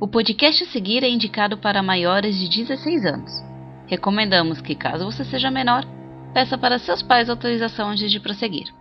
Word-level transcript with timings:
O 0.00 0.08
podcast 0.08 0.64
a 0.64 0.66
seguir 0.68 1.04
é 1.04 1.08
indicado 1.10 1.58
para 1.58 1.82
maiores 1.82 2.34
de 2.38 2.48
16 2.48 3.04
anos. 3.04 3.30
Recomendamos 3.86 4.58
que, 4.58 4.74
caso 4.74 5.04
você 5.04 5.26
seja 5.26 5.50
menor, 5.50 5.84
peça 6.32 6.56
para 6.56 6.78
seus 6.78 7.02
pais 7.02 7.28
autorização 7.28 7.90
antes 7.90 8.10
de 8.10 8.18
prosseguir. 8.18 8.72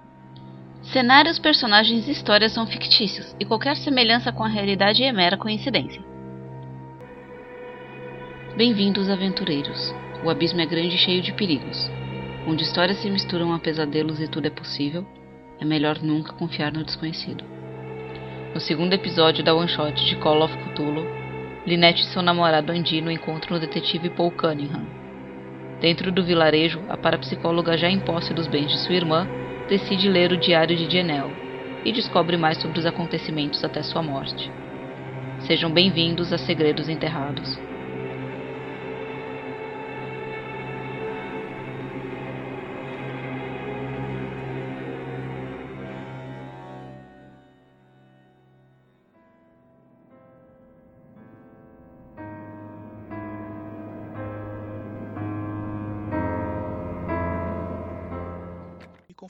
Cenários, 0.82 1.38
personagens 1.38 2.08
e 2.08 2.12
histórias 2.12 2.54
são 2.54 2.66
fictícios 2.66 3.36
e 3.38 3.44
qualquer 3.44 3.76
semelhança 3.76 4.32
com 4.32 4.46
a 4.46 4.48
realidade 4.48 5.04
é 5.04 5.12
mera 5.12 5.36
coincidência. 5.36 6.02
Bem-vindos, 8.56 9.10
aventureiros. 9.10 9.94
O 10.24 10.30
abismo 10.30 10.62
é 10.62 10.66
grande 10.66 10.96
e 10.96 11.00
cheio 11.00 11.22
de 11.22 11.34
perigos. 11.34 11.92
Onde 12.48 12.64
histórias 12.64 12.98
se 13.02 13.10
misturam 13.10 13.54
a 13.54 13.60
pesadelos 13.60 14.22
e 14.22 14.28
tudo 14.30 14.48
é 14.48 14.50
possível, 14.50 15.06
é 15.60 15.66
melhor 15.66 16.02
nunca 16.02 16.32
confiar 16.32 16.72
no 16.72 16.86
desconhecido. 16.86 17.59
No 18.54 18.60
segundo 18.60 18.94
episódio 18.94 19.44
da 19.44 19.54
One 19.54 19.68
Shot 19.68 20.04
de 20.06 20.16
Call 20.16 20.42
of 20.42 20.58
Cthulhu, 20.58 21.06
Lynette 21.68 22.02
e 22.02 22.06
seu 22.06 22.24
namorado 22.24 22.72
Andino 22.72 23.12
encontram 23.12 23.58
o 23.58 23.60
detetive 23.60 24.10
Paul 24.10 24.32
Cunningham. 24.32 24.88
Dentro 25.80 26.12
do 26.12 26.24
vilarejo, 26.24 26.82
a 26.90 26.98
parapsicóloga 26.98 27.78
já 27.78 27.88
em 27.88 28.00
posse 28.00 28.34
dos 28.34 28.48
bens 28.48 28.72
de 28.72 28.80
sua 28.80 28.96
irmã 28.96 29.28
decide 29.70 30.10
ler 30.10 30.32
o 30.32 30.38
diário 30.38 30.76
de 30.76 30.92
Janelle 30.92 31.32
e 31.86 31.92
descobre 31.92 32.38
mais 32.38 32.58
sobre 32.58 32.80
os 32.80 32.88
acontecimentos 32.88 33.64
até 33.64 33.84
sua 33.84 34.02
morte. 34.02 34.52
Sejam 35.42 35.72
bem-vindos 35.72 36.34
a 36.34 36.40
Segredos 36.40 36.90
Enterrados. 36.90 37.69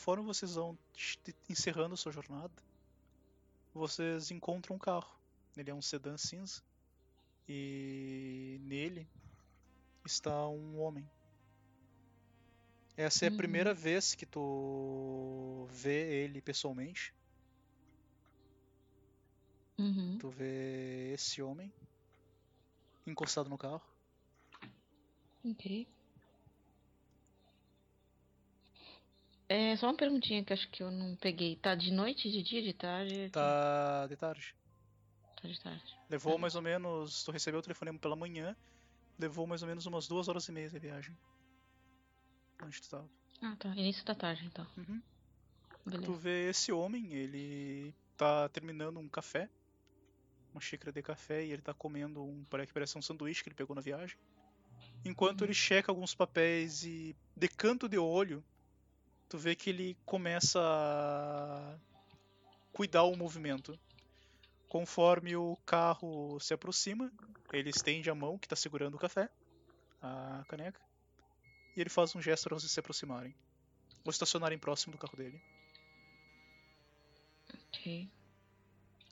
Conforme 0.09 0.25
vocês 0.25 0.55
vão 0.55 0.75
encerrando 1.47 1.93
a 1.93 1.97
sua 1.97 2.11
jornada, 2.11 2.51
vocês 3.75 4.31
encontram 4.31 4.75
um 4.75 4.79
carro. 4.79 5.07
Ele 5.55 5.69
é 5.69 5.73
um 5.73 5.83
sedã 5.83 6.17
cinza 6.17 6.63
e 7.47 8.57
nele 8.63 9.07
está 10.03 10.47
um 10.47 10.79
homem. 10.81 11.07
Essa 12.97 13.25
é 13.25 13.27
a 13.27 13.31
Uhum. 13.31 13.37
primeira 13.37 13.71
vez 13.71 14.15
que 14.15 14.25
tu 14.25 15.67
vê 15.69 16.23
ele 16.23 16.41
pessoalmente. 16.41 17.13
Uhum. 19.77 20.17
Tu 20.17 20.27
vê 20.31 21.13
esse 21.13 21.39
homem 21.39 21.71
encostado 23.05 23.47
no 23.47 23.59
carro. 23.59 23.83
Ok. 25.45 25.87
É 29.49 29.75
só 29.77 29.87
uma 29.87 29.95
perguntinha 29.97 30.43
que 30.43 30.53
acho 30.53 30.69
que 30.69 30.83
eu 30.83 30.91
não 30.91 31.15
peguei. 31.15 31.55
Tá 31.55 31.73
de 31.73 31.91
noite, 31.91 32.29
de 32.29 32.43
dia, 32.43 32.61
de 32.61 32.71
tarde? 32.73 33.29
Tá 33.31 34.05
de 34.07 34.15
tarde. 34.15 34.55
Tá 35.41 35.47
de 35.47 35.59
tarde. 35.59 35.97
Levou 36.09 36.33
Tá. 36.33 36.39
mais 36.39 36.53
ou 36.55 36.61
menos. 36.61 37.23
Tu 37.23 37.31
recebeu 37.31 37.59
o 37.59 37.63
telefonema 37.63 37.97
pela 37.97 38.15
manhã. 38.15 38.55
Levou 39.17 39.47
mais 39.47 39.63
ou 39.63 39.67
menos 39.67 39.85
umas 39.87 40.07
duas 40.07 40.27
horas 40.27 40.47
e 40.47 40.51
meia 40.51 40.69
de 40.69 40.77
viagem. 40.77 41.17
Onde 42.63 42.79
tu 42.81 42.89
tava? 42.89 43.09
Ah, 43.41 43.55
tá. 43.57 43.69
Início 43.69 44.05
da 44.05 44.13
tarde, 44.13 44.45
então. 44.45 44.67
Uhum. 44.77 45.01
Tu 46.03 46.13
vê 46.13 46.49
esse 46.49 46.71
homem, 46.71 47.13
ele 47.13 47.95
tá 48.15 48.47
terminando 48.49 48.99
um 48.99 49.09
café, 49.09 49.49
uma 50.51 50.61
xícara 50.61 50.91
de 50.91 51.01
café, 51.01 51.43
e 51.43 51.51
ele 51.51 51.61
tá 51.61 51.73
comendo 51.73 52.21
um, 52.21 52.43
parece 52.49 52.67
que 52.67 52.73
parece 52.73 52.97
um 52.97 53.01
sanduíche 53.01 53.41
que 53.41 53.49
ele 53.49 53.55
pegou 53.55 53.75
na 53.75 53.81
viagem. 53.81 54.17
Enquanto 55.03 55.41
Uhum. 55.41 55.47
ele 55.47 55.53
checa 55.55 55.91
alguns 55.91 56.13
papéis 56.13 56.83
e 56.83 57.15
de 57.35 57.47
canto 57.47 57.89
de 57.89 57.97
olho, 57.97 58.43
tu 59.29 59.37
vê 59.37 59.55
que 59.55 59.69
ele 59.69 59.95
começa 60.05 60.59
a 60.59 61.77
cuidar 62.73 63.03
o 63.03 63.15
movimento. 63.15 63.79
Conforme 64.67 65.35
o 65.35 65.55
carro 65.65 66.39
se 66.39 66.53
aproxima, 66.53 67.11
ele 67.53 67.69
estende 67.69 68.09
a 68.09 68.15
mão 68.15 68.37
que 68.37 68.47
tá 68.47 68.55
segurando 68.55 68.95
o 68.95 68.99
café, 68.99 69.29
a 70.01 70.43
caneca, 70.47 70.81
e 71.75 71.81
ele 71.81 71.89
faz 71.89 72.15
um 72.15 72.21
gesto 72.21 72.43
para 72.49 72.59
vocês 72.59 72.71
se 72.71 72.79
aproximarem. 72.79 73.35
Ou 74.03 74.11
estacionarem 74.11 74.57
próximo 74.57 74.93
do 74.93 74.97
carro 74.97 75.15
dele. 75.15 75.41
Ok. 77.67 78.09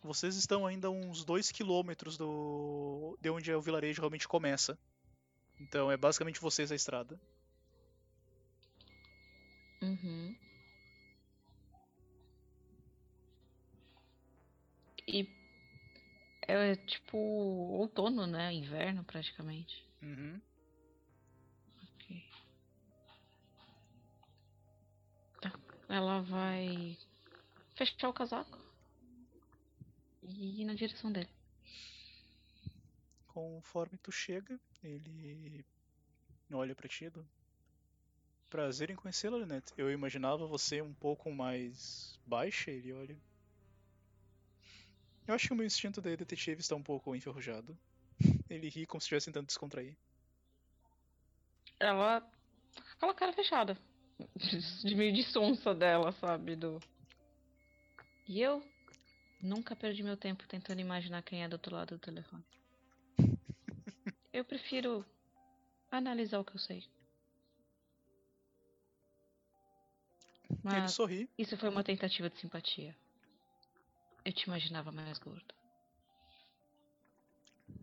Vocês 0.04 0.36
estão 0.36 0.66
ainda 0.66 0.90
uns 0.90 1.24
2 1.26 1.52
quilômetros 1.52 2.18
do... 2.18 3.18
de 3.20 3.30
onde 3.30 3.54
o 3.54 3.62
vilarejo 3.62 4.02
realmente 4.02 4.28
começa. 4.28 4.78
Então 5.60 5.92
é 5.92 5.98
basicamente 5.98 6.40
vocês 6.40 6.72
a 6.72 6.76
estrada. 6.76 7.20
Uhum. 9.88 10.36
E 15.08 15.26
é 16.42 16.76
tipo 16.76 17.18
outono, 17.18 18.28
né? 18.28 18.54
Inverno 18.54 19.04
praticamente. 19.06 19.82
Uhum. 20.02 20.42
Ok. 21.84 22.24
Tá. 25.42 25.54
Ela 25.88 26.22
vai 26.22 26.98
fechar 27.76 28.10
o 28.10 28.14
casaco 28.14 28.60
e 30.24 30.62
ir 30.62 30.66
na 30.66 30.74
direção 30.74 31.12
dele. 31.12 31.30
Conforme 33.28 33.98
tu 34.00 34.12
chega, 34.12 34.60
ele 34.84 35.64
olha 36.52 36.76
pra 36.76 36.90
ti. 36.90 37.06
Prazer 38.50 38.90
em 38.90 38.96
conhecê-la, 38.96 39.38
Lynette. 39.38 39.74
Eu 39.78 39.92
imaginava 39.92 40.46
você 40.48 40.82
um 40.82 40.94
pouco 40.94 41.32
mais 41.32 42.18
baixa. 42.26 42.72
Ele 42.72 42.94
olha. 42.94 43.18
Eu 45.28 45.36
acho 45.36 45.48
que 45.48 45.54
o 45.54 45.56
meu 45.58 45.66
instinto 45.66 46.02
de 46.02 46.16
detetive 46.16 46.62
está 46.62 46.76
um 46.76 46.84
pouco 46.84 47.14
enferrujado. 47.14 47.78
Ele 48.50 48.70
ri 48.70 48.86
como 48.86 49.02
se 49.02 49.06
estivesse 49.06 49.26
tentando 49.26 49.48
descontrair. 49.48 49.98
Ela 51.80 52.22
com 52.22 52.92
aquela 52.96 53.14
cara 53.14 53.34
fechada. 53.34 53.78
De 54.84 54.96
meio 54.96 55.14
de 55.14 55.24
sonsa 55.24 55.76
dela, 55.76 56.12
sabe? 56.14 56.56
Do... 56.56 56.80
E 58.28 58.42
eu 58.42 58.64
nunca 59.42 59.76
perdi 59.76 60.02
meu 60.02 60.18
tempo 60.18 60.48
tentando 60.48 60.80
imaginar 60.80 61.22
quem 61.22 61.44
é 61.44 61.48
do 61.48 61.54
outro 61.54 61.76
lado 61.76 61.96
do 61.96 62.00
telefone. 62.00 62.44
Eu 64.34 64.46
prefiro 64.46 65.06
analisar 65.92 66.40
o 66.40 66.46
que 66.46 66.54
eu 66.54 66.60
sei. 66.60 66.84
Ele 70.72 70.82
Mas 70.82 70.94
sorri. 70.94 71.30
isso 71.38 71.56
foi 71.58 71.70
uma 71.70 71.84
tentativa 71.84 72.30
de 72.30 72.38
simpatia. 72.40 72.96
Eu 74.26 74.34
te 74.34 74.44
imaginava 74.44 74.92
mais 74.92 75.18
gordo. 75.20 75.56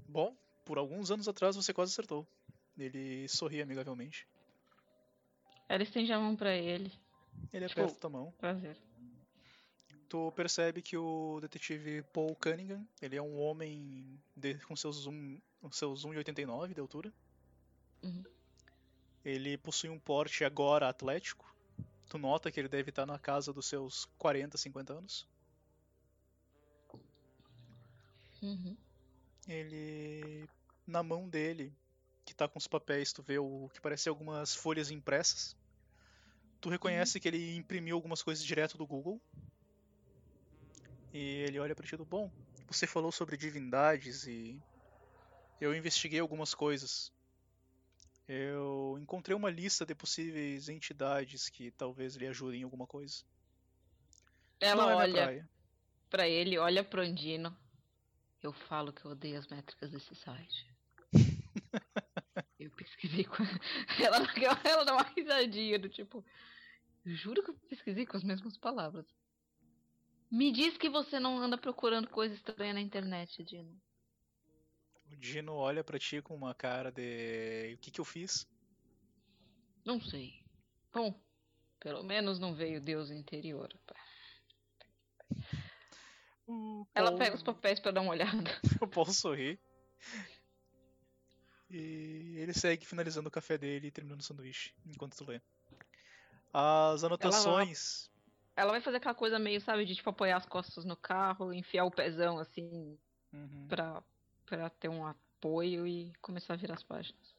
Bom, 0.09 0.37
por 0.65 0.79
alguns 0.79 1.11
anos 1.11 1.29
atrás 1.29 1.57
você 1.57 1.73
quase 1.73 1.93
acertou. 1.93 2.27
Ele 2.79 3.29
sorri 3.29 3.63
amigavelmente. 3.63 4.27
Ela 5.69 5.83
estende 5.83 6.13
a 6.13 6.19
mão 6.19 6.37
pra 6.37 6.55
ele. 6.55 6.93
Ele 7.53 7.67
Tipo- 7.69 7.81
aperta 7.83 8.01
tua 8.01 8.11
mão. 8.11 8.33
Prazer. 8.39 8.77
Tu 10.09 10.33
percebe 10.33 10.83
que 10.83 10.97
o 10.97 11.39
detetive 11.41 12.03
Paul 12.13 12.37
Cunningham, 12.37 12.87
ele 13.01 13.17
é 13.17 13.23
um 13.23 13.41
homem 13.41 14.21
de- 14.37 14.55
com 14.67 14.77
seus, 14.77 15.07
um, 15.07 15.41
com 15.61 15.73
seus 15.73 16.05
1,89 16.05 16.75
de 16.75 16.81
altura. 16.81 17.13
Uhum. 18.03 18.23
Ele 19.25 19.57
possui 19.57 19.89
um 19.89 19.99
porte 19.99 20.45
agora 20.45 20.89
atlético. 20.89 21.54
Tu 22.15 22.19
nota 22.19 22.49
que 22.49 22.61
ele 22.61 22.69
deve 22.69 22.91
estar 22.91 23.05
na 23.05 23.19
casa 23.19 23.53
dos 23.53 23.67
seus 23.67 24.05
40, 24.17 24.57
50 24.57 24.93
anos. 24.93 25.27
Uhum. 28.41 28.77
Ele. 29.49 30.49
Na 30.87 31.03
mão 31.03 31.29
dele, 31.29 31.77
que 32.25 32.33
tá 32.33 32.47
com 32.47 32.57
os 32.57 32.69
papéis, 32.69 33.13
tu 33.13 33.21
vê 33.21 33.41
o 33.41 33.69
que 33.71 33.81
parece 33.81 34.09
algumas 34.09 34.55
folhas 34.55 34.93
impressas. 34.93 35.57
Tu 36.61 36.69
reconhece 36.69 37.19
que 37.19 37.27
ele 37.27 37.57
imprimiu 37.57 37.97
algumas 37.97 38.23
coisas 38.23 38.45
direto 38.45 38.79
do 38.79 38.87
Google. 38.87 39.21
E 41.13 41.19
ele 41.49 41.59
olha 41.59 41.75
pra 41.75 41.85
ti 41.85 41.97
do 41.97 42.05
bom. 42.05 42.31
Você 42.69 42.87
falou 42.87 43.11
sobre 43.11 43.37
divindades 43.37 44.25
e 44.25 44.63
eu 45.61 45.75
investiguei 45.75 46.21
algumas 46.21 46.55
coisas. 46.55 47.11
Eu 48.27 48.97
encontrei 49.01 49.37
uma 49.37 49.51
lista 49.51 49.85
de 49.85 49.95
possíveis 49.95 50.69
entidades 50.69 51.49
que 51.49 51.71
talvez 51.73 52.17
lhe 52.17 52.27
ajudem 52.27 52.61
em 52.61 52.65
alguma 52.65 52.87
coisa. 52.87 53.23
Ela 54.61 54.83
Não 54.83 54.91
é 54.91 54.95
olha 54.95 55.23
praia. 55.23 55.51
pra 56.09 56.29
ele, 56.29 56.57
olha 56.59 56.83
pro 56.83 57.03
Andino. 57.03 57.55
Eu 58.43 58.53
falo 58.53 58.93
que 58.93 59.05
eu 59.05 59.11
odeio 59.11 59.39
as 59.39 59.47
métricas 59.49 59.91
desse 59.91 60.15
site. 60.15 60.75
eu 62.59 62.71
pesquisei 62.71 63.25
com. 63.25 63.43
Ela, 64.03 64.19
ela 64.65 64.85
dá 64.85 64.95
uma 64.95 65.03
risadinha 65.17 65.79
do 65.79 65.89
tipo. 65.89 66.25
Juro 67.05 67.43
que 67.43 67.51
eu 67.51 67.55
pesquisei 67.69 68.07
com 68.07 68.17
as 68.17 68.25
mesmas 68.25 68.57
palavras. 68.57 69.07
Me 70.31 70.51
diz 70.51 70.77
que 70.77 70.89
você 70.89 71.21
não 71.21 71.39
anda 71.39 71.57
procurando 71.57 72.09
coisa 72.09 72.35
estranha 72.35 72.75
na 72.75 72.81
internet, 72.81 73.45
Dino. 73.45 73.81
O 75.15 75.21
Dino 75.21 75.55
olha 75.55 75.85
pra 75.85 75.99
ti 75.99 76.21
com 76.21 76.35
uma 76.35 76.55
cara 76.55 76.91
de. 76.91 77.75
O 77.75 77.79
que 77.79 77.91
que 77.91 78.01
eu 78.01 78.05
fiz? 78.05 78.47
Não 79.85 80.01
sei. 80.01 80.43
Bom, 80.93 81.15
pelo 81.79 82.03
menos 82.03 82.39
não 82.41 82.53
veio 82.55 82.81
Deus 82.81 83.11
interior. 83.13 83.69
O 86.47 86.87
Ela 86.95 87.11
Paul- 87.11 87.19
pega 87.19 87.37
os 87.37 87.43
papéis 87.43 87.79
pra 87.81 87.91
dar 87.93 88.01
uma 88.01 88.11
olhada. 88.13 88.51
O 88.83 88.87
Paul 88.89 89.07
sorri. 89.07 89.59
E 91.71 92.37
ele 92.39 92.53
segue 92.53 92.85
finalizando 92.85 93.29
o 93.29 93.33
café 93.33 93.57
dele 93.57 93.87
e 93.89 93.91
terminando 93.91 94.21
o 94.21 94.25
sanduíche 94.25 94.75
enquanto 94.87 95.17
tu 95.17 95.25
lê. 95.25 95.41
As 96.53 97.03
anotações. 97.03 98.11
Ela 98.57 98.71
vai 98.73 98.81
fazer 98.81 98.99
aquela 98.99 99.15
coisa 99.15 99.39
meio, 99.39 99.61
sabe, 99.61 99.85
de 99.85 99.95
tipo 99.97 100.11
apoiar 100.11 100.37
as 100.37 100.47
costas 100.47 100.85
no 100.85 100.97
carro, 100.97 101.53
enfiar 101.53 101.85
o 101.85 101.91
pezão 101.91 102.39
assim 102.39 102.99
Uhum. 103.33 103.67
pra, 103.69 104.01
pra 104.47 104.71
ter 104.71 104.89
um 104.89 105.07
apoio 105.07 105.87
e 105.87 106.13
começar 106.21 106.55
a 106.55 106.57
virar 106.57 106.75
as 106.75 106.83
páginas. 106.83 107.35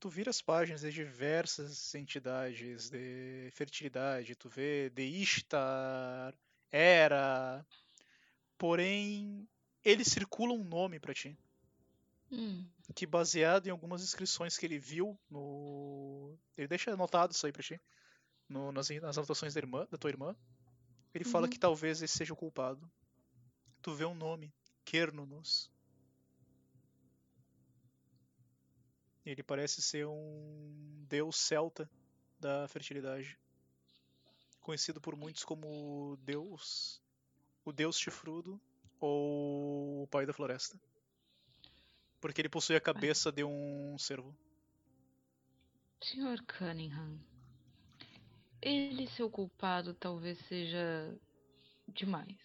Tu 0.00 0.08
vira 0.08 0.30
as 0.30 0.40
páginas 0.40 0.80
de 0.80 0.92
diversas 0.92 1.94
entidades 1.94 2.88
de 2.88 3.50
fertilidade. 3.52 4.36
Tu 4.36 4.48
vê 4.48 4.90
de 4.90 5.02
Ishtar, 5.02 6.34
Hera. 6.70 7.66
Porém, 8.56 9.48
eles 9.84 10.08
circulam 10.08 10.56
um 10.60 10.64
nome 10.64 10.98
pra 11.00 11.14
ti. 11.14 11.36
Hum, 12.30 12.64
que 12.94 13.06
baseado 13.06 13.66
em 13.66 13.70
algumas 13.70 14.02
inscrições 14.02 14.56
que 14.58 14.66
ele 14.66 14.78
viu 14.78 15.18
no. 15.30 16.36
Ele 16.56 16.68
deixa 16.68 16.92
anotado 16.92 17.32
isso 17.32 17.46
aí 17.46 17.52
pra 17.52 17.62
ti. 17.62 17.80
No- 18.48 18.72
nas, 18.72 18.88
nas 18.90 19.18
anotações 19.18 19.54
da, 19.54 19.60
irmã, 19.60 19.86
da 19.90 19.98
tua 19.98 20.10
irmã. 20.10 20.34
Ele 21.14 21.24
fala 21.24 21.46
Uhum. 21.46 21.50
que 21.50 21.58
talvez 21.58 22.02
esse 22.02 22.16
seja 22.16 22.32
o 22.32 22.36
culpado. 22.36 22.90
Tu 23.82 23.94
vê 23.94 24.04
um 24.04 24.14
nome, 24.14 24.52
Kernunos. 24.84 25.70
Ele 29.30 29.42
parece 29.42 29.82
ser 29.82 30.06
um 30.06 31.04
deus 31.06 31.36
celta 31.36 31.86
da 32.40 32.66
fertilidade. 32.66 33.38
Conhecido 34.58 35.02
por 35.02 35.14
muitos 35.14 35.44
como 35.44 36.16
Deus. 36.22 36.98
O 37.62 37.70
Deus 37.70 37.98
Chifrudo 37.98 38.58
ou 38.98 40.04
o 40.04 40.06
Pai 40.06 40.24
da 40.24 40.32
Floresta. 40.32 40.80
Porque 42.18 42.40
ele 42.40 42.48
possui 42.48 42.74
a 42.74 42.80
cabeça 42.80 43.30
de 43.30 43.44
um 43.44 43.98
cervo. 43.98 44.34
Sr. 46.00 46.42
Cunningham, 46.46 47.20
ele 48.62 49.06
ser 49.08 49.24
o 49.24 49.30
culpado 49.30 49.92
talvez 49.92 50.38
seja 50.46 51.14
demais. 51.86 52.38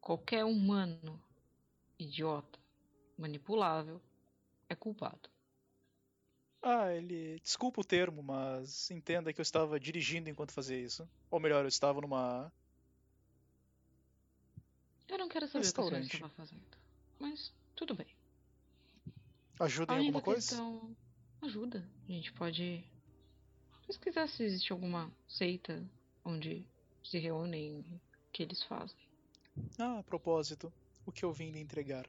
Qualquer 0.00 0.44
humano 0.44 1.22
idiota, 1.96 2.58
manipulável, 3.16 4.02
é 4.68 4.74
culpado. 4.74 5.28
Ah, 6.62 6.92
ele. 6.92 7.38
Desculpa 7.40 7.80
o 7.80 7.84
termo, 7.84 8.22
mas 8.22 8.90
entenda 8.90 9.32
que 9.32 9.40
eu 9.40 9.42
estava 9.42 9.78
dirigindo 9.78 10.28
enquanto 10.28 10.52
fazia 10.52 10.78
isso. 10.78 11.08
Ou 11.30 11.38
melhor, 11.38 11.64
eu 11.64 11.68
estava 11.68 12.00
numa. 12.00 12.52
Eu 15.08 15.18
não 15.18 15.28
quero 15.28 15.46
saber 15.46 15.58
o 15.58 15.62
que 15.62 15.66
Restaurante. 15.66 16.14
estava 16.14 16.32
fazendo. 16.34 16.66
Mas 17.18 17.52
tudo 17.74 17.94
bem. 17.94 18.08
Ajuda 19.60 19.94
em 19.94 19.98
alguma 19.98 20.20
coisa? 20.20 20.40
questão 20.40 20.96
ajuda. 21.42 21.88
A 22.08 22.12
gente 22.12 22.32
pode 22.32 22.84
pesquisar 23.86 24.28
se 24.28 24.42
existe 24.42 24.72
alguma 24.72 25.10
seita 25.26 25.82
onde 26.24 26.66
se 27.02 27.18
reúnem 27.18 27.80
o 27.80 28.00
que 28.32 28.42
eles 28.42 28.62
fazem. 28.64 28.96
Ah, 29.78 29.98
a 29.98 30.02
propósito, 30.02 30.72
o 31.06 31.12
que 31.12 31.24
eu 31.24 31.32
vim 31.32 31.50
lhe 31.50 31.60
entregar. 31.60 32.06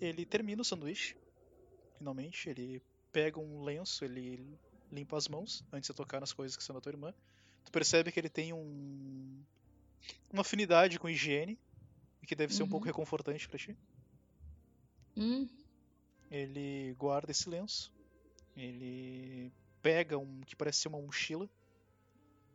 Ele 0.00 0.24
termina 0.24 0.62
o 0.62 0.64
sanduíche. 0.64 1.16
Finalmente, 2.04 2.50
ele 2.50 2.82
pega 3.10 3.40
um 3.40 3.62
lenço, 3.62 4.04
ele 4.04 4.60
limpa 4.92 5.16
as 5.16 5.26
mãos 5.26 5.64
antes 5.72 5.88
de 5.88 5.94
tocar 5.96 6.20
nas 6.20 6.34
coisas 6.34 6.54
que 6.54 6.62
são 6.62 6.74
da 6.74 6.80
tua 6.82 6.92
irmã. 6.92 7.14
Tu 7.64 7.72
percebe 7.72 8.12
que 8.12 8.20
ele 8.20 8.28
tem 8.28 8.52
um. 8.52 9.42
uma 10.32 10.42
afinidade 10.42 10.98
com 10.98 11.08
higiene. 11.08 11.58
E 12.22 12.26
que 12.26 12.34
deve 12.36 12.54
ser 12.54 12.62
um 12.64 12.66
Uhum. 12.66 12.70
pouco 12.70 12.86
reconfortante 12.86 13.48
pra 13.48 13.58
ti. 13.58 13.78
Hum, 15.16 15.48
Ele 16.30 16.94
guarda 16.98 17.30
esse 17.30 17.48
lenço. 17.48 17.90
Ele 18.56 19.52
pega 19.82 20.18
um 20.18 20.42
que 20.42 20.56
parece 20.56 20.80
ser 20.80 20.88
uma 20.88 21.00
mochila. 21.00 21.48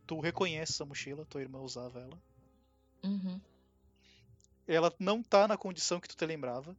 Tu 0.05 0.19
reconhece 0.19 0.73
essa 0.73 0.85
mochila, 0.85 1.25
tua 1.25 1.39
irmã 1.41 1.61
usava 1.61 2.01
ela. 2.01 2.21
uhum. 3.03 3.41
Ela 4.65 4.95
não 4.97 5.21
tá 5.21 5.49
na 5.49 5.57
condição 5.57 5.99
que 5.99 6.07
tu 6.07 6.15
te 6.15 6.25
lembrava. 6.25 6.73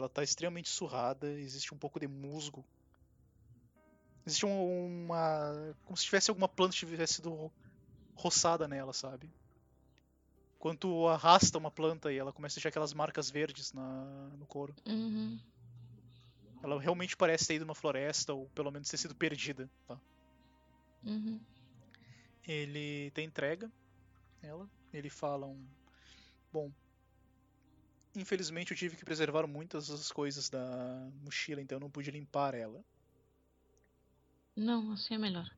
Ela 0.00 0.08
tá 0.08 0.22
extremamente 0.22 0.68
surrada, 0.70 1.30
existe 1.30 1.74
um 1.74 1.78
pouco 1.78 2.00
de 2.00 2.08
musgo. 2.08 2.64
Existe 4.26 4.46
um- 4.46 5.04
uma. 5.06 5.74
como 5.84 5.96
se 5.96 6.04
tivesse 6.04 6.30
alguma 6.30 6.48
planta 6.48 6.72
que 6.72 6.78
tivesse 6.78 7.14
sido 7.14 7.30
ro- 7.30 7.52
roçada 8.14 8.66
nela, 8.66 8.92
sabe? 8.92 9.30
Quando 10.58 11.08
arrasta 11.08 11.58
uma 11.58 11.70
planta 11.70 12.12
e 12.12 12.18
ela 12.18 12.32
começa 12.32 12.54
a 12.54 12.56
deixar 12.58 12.68
aquelas 12.68 12.92
marcas 12.92 13.30
verdes 13.30 13.72
na, 13.72 14.28
no 14.38 14.46
couro. 14.46 14.74
Uhum. 14.86 15.38
Ela 16.62 16.78
realmente 16.80 17.16
parece 17.16 17.46
ter 17.46 17.54
ido 17.54 17.64
numa 17.64 17.74
floresta, 17.74 18.34
ou 18.34 18.46
pelo 18.50 18.70
menos 18.70 18.88
ter 18.88 18.98
sido 18.98 19.14
perdida. 19.14 19.68
Tá? 19.88 19.98
Uhum. 21.04 21.40
Ele 22.46 23.10
te 23.12 23.22
entrega 23.22 23.70
ela. 24.42 24.68
Ele 24.92 25.08
fala 25.08 25.46
um. 25.46 25.66
Bom. 26.52 26.70
Infelizmente 28.20 28.72
eu 28.72 28.76
tive 28.76 28.96
que 28.96 29.04
preservar 29.04 29.46
muitas 29.46 29.88
das 29.88 30.12
coisas 30.12 30.50
da 30.50 31.10
mochila, 31.22 31.62
então 31.62 31.76
eu 31.76 31.80
não 31.80 31.90
pude 31.90 32.10
limpar 32.10 32.54
ela. 32.54 32.84
Não, 34.54 34.92
assim 34.92 35.14
é 35.14 35.18
melhor. 35.18 35.50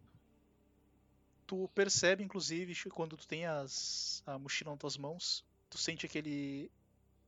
Tu 1.44 1.68
percebe, 1.74 2.22
inclusive, 2.22 2.72
quando 2.90 3.16
tu 3.16 3.26
tem 3.26 3.46
as, 3.46 4.22
a 4.24 4.38
mochila 4.38 4.70
nas 4.70 4.78
tuas 4.78 4.96
mãos, 4.96 5.44
tu 5.68 5.76
sente 5.76 6.06
aquele 6.06 6.70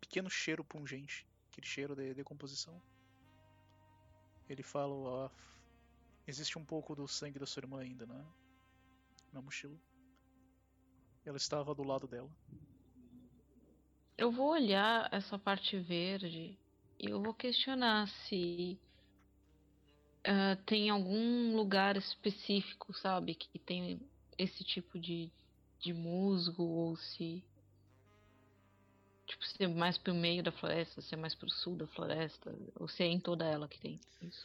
pequeno 0.00 0.30
cheiro 0.30 0.62
pungente, 0.62 1.26
aquele 1.50 1.66
cheiro 1.66 1.96
de 1.96 2.14
decomposição. 2.14 2.80
Ele 4.48 4.62
fala, 4.62 4.94
ó, 4.94 5.30
existe 6.28 6.56
um 6.58 6.64
pouco 6.64 6.94
do 6.94 7.08
sangue 7.08 7.40
da 7.40 7.46
sua 7.46 7.60
irmã 7.62 7.80
ainda 7.80 8.06
na, 8.06 8.24
na 9.32 9.42
mochila. 9.42 9.76
Ela 11.24 11.38
estava 11.38 11.74
do 11.74 11.82
lado 11.82 12.06
dela. 12.06 12.30
Eu 14.16 14.30
vou 14.30 14.50
olhar 14.50 15.08
essa 15.12 15.38
parte 15.38 15.76
verde 15.78 16.56
e 16.98 17.10
eu 17.10 17.20
vou 17.20 17.34
questionar 17.34 18.08
se 18.08 18.78
ah, 20.24 20.56
tem 20.64 20.88
algum 20.88 21.54
lugar 21.54 21.96
específico, 21.96 22.94
sabe, 22.94 23.34
que 23.34 23.58
tem 23.58 24.00
esse 24.38 24.64
tipo 24.64 24.98
de, 24.98 25.30
de 25.80 25.92
musgo 25.92 26.62
ou 26.62 26.96
se 26.96 27.44
tipo 29.26 29.44
se 29.44 29.64
é 29.64 29.68
mais 29.68 29.98
pro 29.98 30.14
meio 30.14 30.42
da 30.42 30.52
floresta, 30.52 31.02
se 31.02 31.14
é 31.14 31.16
mais 31.16 31.34
pro 31.34 31.50
sul 31.50 31.76
da 31.76 31.86
floresta, 31.86 32.56
ou 32.76 32.88
se 32.88 33.02
é 33.02 33.06
em 33.06 33.20
toda 33.20 33.44
ela 33.44 33.68
que 33.68 33.80
tem 33.80 34.00
isso. 34.22 34.44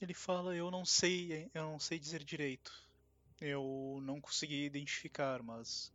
Ele 0.00 0.14
fala, 0.14 0.54
eu 0.54 0.70
não 0.70 0.84
sei, 0.84 1.50
eu 1.54 1.62
não 1.64 1.78
sei 1.78 1.98
dizer 1.98 2.22
direito. 2.22 2.72
Eu 3.40 4.00
não 4.02 4.20
consegui 4.20 4.64
identificar, 4.64 5.42
mas 5.42 5.92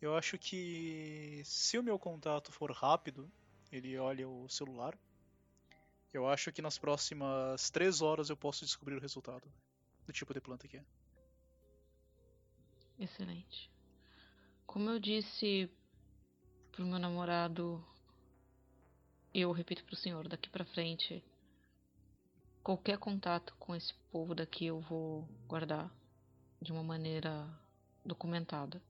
eu 0.00 0.16
acho 0.16 0.38
que 0.38 1.42
se 1.44 1.78
o 1.78 1.82
meu 1.82 1.98
contato 1.98 2.52
for 2.52 2.70
rápido, 2.70 3.30
ele 3.72 3.98
olha 3.98 4.28
o 4.28 4.48
celular. 4.48 4.96
Eu 6.12 6.26
acho 6.26 6.52
que 6.52 6.62
nas 6.62 6.78
próximas 6.78 7.70
três 7.70 8.00
horas 8.00 8.30
eu 8.30 8.36
posso 8.36 8.64
descobrir 8.64 8.94
o 8.96 9.00
resultado 9.00 9.46
do 10.06 10.12
tipo 10.12 10.32
de 10.32 10.40
planta 10.40 10.66
que 10.66 10.78
é. 10.78 10.84
Excelente. 12.98 13.70
Como 14.66 14.88
eu 14.90 14.98
disse 14.98 15.70
pro 16.72 16.86
meu 16.86 16.98
namorado, 16.98 17.84
eu 19.34 19.52
repito 19.52 19.84
pro 19.84 19.96
senhor, 19.96 20.28
daqui 20.28 20.48
pra 20.48 20.64
frente, 20.64 21.22
qualquer 22.62 22.98
contato 22.98 23.54
com 23.58 23.74
esse 23.74 23.94
povo 24.10 24.34
daqui 24.34 24.66
eu 24.66 24.80
vou 24.80 25.28
guardar 25.46 25.90
de 26.60 26.72
uma 26.72 26.82
maneira 26.82 27.48
documentada. 28.04 28.82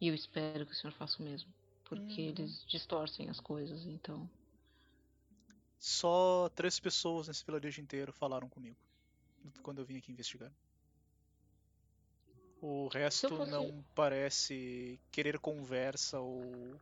E 0.00 0.08
eu 0.08 0.14
espero 0.14 0.66
que 0.66 0.72
o 0.72 0.74
senhor 0.74 0.92
faça 0.92 1.22
o 1.22 1.24
mesmo, 1.24 1.52
porque 1.84 2.22
Uhum. 2.22 2.28
eles 2.28 2.64
distorcem 2.66 3.28
as 3.28 3.38
coisas, 3.38 3.84
então. 3.86 4.28
Só 5.80 6.48
três 6.54 6.78
pessoas 6.78 7.26
nesse 7.26 7.44
vilarejo 7.44 7.80
inteiro 7.80 8.12
falaram 8.12 8.48
comigo 8.48 8.78
quando 9.62 9.78
eu 9.80 9.84
vim 9.84 9.96
aqui 9.96 10.12
investigar. 10.12 10.52
O 12.62 12.88
resto 12.88 13.28
fosse- 13.28 13.50
não 13.50 13.84
parece 13.94 14.98
querer 15.10 15.38
conversa 15.38 16.20
ou 16.20 16.80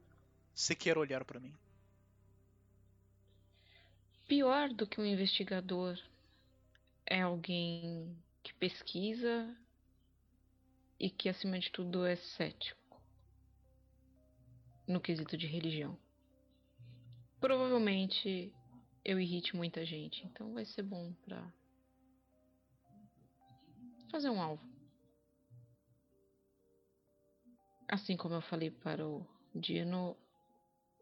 sequer 0.54 0.98
olhar 0.98 1.24
pra 1.24 1.40
mim. 1.40 1.54
Pior 4.28 4.68
do 4.72 4.86
que 4.86 5.00
um 5.00 5.04
investigador 5.04 5.98
é 7.06 7.20
alguém 7.22 8.16
que 8.44 8.54
pesquisa 8.54 9.56
e 11.00 11.10
que, 11.10 11.28
acima 11.28 11.58
de 11.58 11.70
tudo, 11.72 12.06
é 12.06 12.14
cético 12.14 12.77
no 14.88 15.00
quesito 15.00 15.36
de 15.36 15.46
religião. 15.46 15.96
Provavelmente 17.38 18.52
eu 19.04 19.20
irrite 19.20 19.54
muita 19.54 19.84
gente. 19.84 20.26
Então 20.26 20.52
vai 20.54 20.64
ser 20.64 20.82
bom 20.82 21.12
pra 21.24 21.52
fazer 24.10 24.30
um 24.30 24.40
alvo. 24.40 24.66
Assim 27.88 28.16
como 28.16 28.34
eu 28.34 28.42
falei 28.42 28.70
para 28.70 29.06
o 29.06 29.26
Dino, 29.54 30.16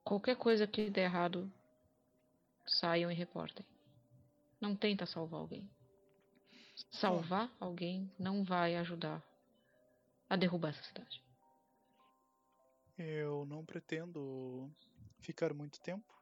qualquer 0.05 0.37
coisa 0.37 0.67
que 0.67 0.91
der 0.91 1.05
errado, 1.05 1.53
saiam 2.67 3.11
e 3.11 3.15
reportem. 3.15 3.67
Não 4.61 4.77
tenta 4.77 5.07
salvar 5.07 5.41
alguém. 5.41 5.69
Salvar 6.91 7.51
alguém 7.59 8.13
não 8.19 8.45
vai 8.45 8.77
ajudar 8.77 9.23
a 10.29 10.37
derrubar 10.37 10.71
essa 10.71 10.83
cidade. 10.83 11.26
Eu 12.99 13.45
não 13.45 13.65
pretendo 13.65 14.71
ficar 15.21 15.53
muito 15.53 15.79
tempo, 15.81 16.15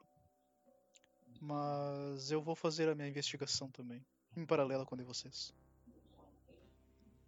mas 1.40 2.32
eu 2.32 2.42
vou 2.42 2.56
fazer 2.56 2.88
a 2.88 2.94
minha 2.94 3.08
investigação 3.08 3.70
também, 3.70 4.04
em 4.36 4.44
paralelo 4.44 4.84
com 4.84 4.94
a 4.94 4.98
de 4.98 5.04
vocês. 5.04 5.54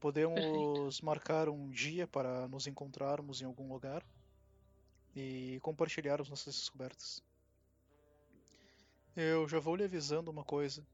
Podemos 0.00 0.34
Perfeito. 0.34 1.04
marcar 1.04 1.48
um 1.48 1.70
dia 1.70 2.06
para 2.08 2.48
nos 2.48 2.66
encontrarmos 2.66 3.40
em 3.40 3.44
algum 3.44 3.72
lugar 3.72 4.04
e 5.14 5.58
compartilharmos 5.62 6.28
nossas 6.28 6.54
descobertas. 6.56 7.22
Eu 9.14 9.48
já 9.48 9.58
vou 9.60 9.76
lhe 9.76 9.84
avisando 9.84 10.30
uma 10.30 10.44
coisa. 10.44 10.86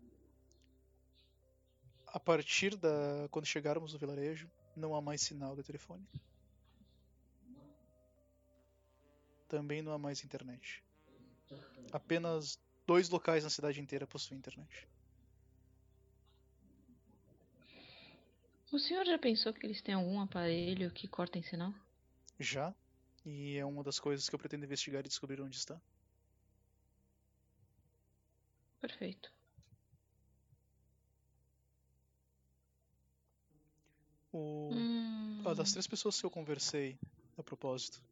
A 2.06 2.20
partir 2.20 2.76
da 2.76 3.26
quando 3.30 3.46
chegarmos 3.46 3.92
no 3.94 3.98
vilarejo, 3.98 4.48
não 4.76 4.94
há 4.94 5.00
mais 5.00 5.22
sinal 5.22 5.56
de 5.56 5.62
telefone. 5.62 6.06
Também 9.52 9.82
não 9.82 9.92
há 9.92 9.98
mais 9.98 10.24
internet. 10.24 10.82
Apenas 11.92 12.58
dois 12.86 13.10
locais 13.10 13.44
na 13.44 13.50
cidade 13.50 13.80
inteira 13.82 14.06
possuem 14.06 14.38
internet. 14.38 14.88
O 18.72 18.78
senhor 18.80 19.04
já 19.06 19.16
pensou 19.18 19.52
que 19.52 19.64
eles 19.64 19.80
têm 19.82 19.94
algum 19.94 20.18
aparelho 20.20 20.90
que 20.90 21.06
corta 21.06 21.38
em 21.38 21.42
sinal? 21.44 21.72
Já, 22.38 22.74
e 23.24 23.56
é 23.56 23.64
uma 23.64 23.82
das 23.82 23.98
coisas 23.98 24.28
que 24.28 24.34
eu 24.34 24.38
pretendo 24.38 24.64
investigar 24.66 25.00
e 25.04 25.08
descobrir 25.08 25.40
onde 25.40 25.56
está. 25.56 25.80
Perfeito. 28.82 29.30
O... 34.32 34.68
Hum, 34.74 35.42
Ah, 35.44 35.54
das 35.54 35.72
três 35.72 35.86
pessoas 35.86 36.18
que 36.20 36.26
eu 36.26 36.30
conversei, 36.30 36.98
a 37.36 37.42
propósito, 37.42 38.02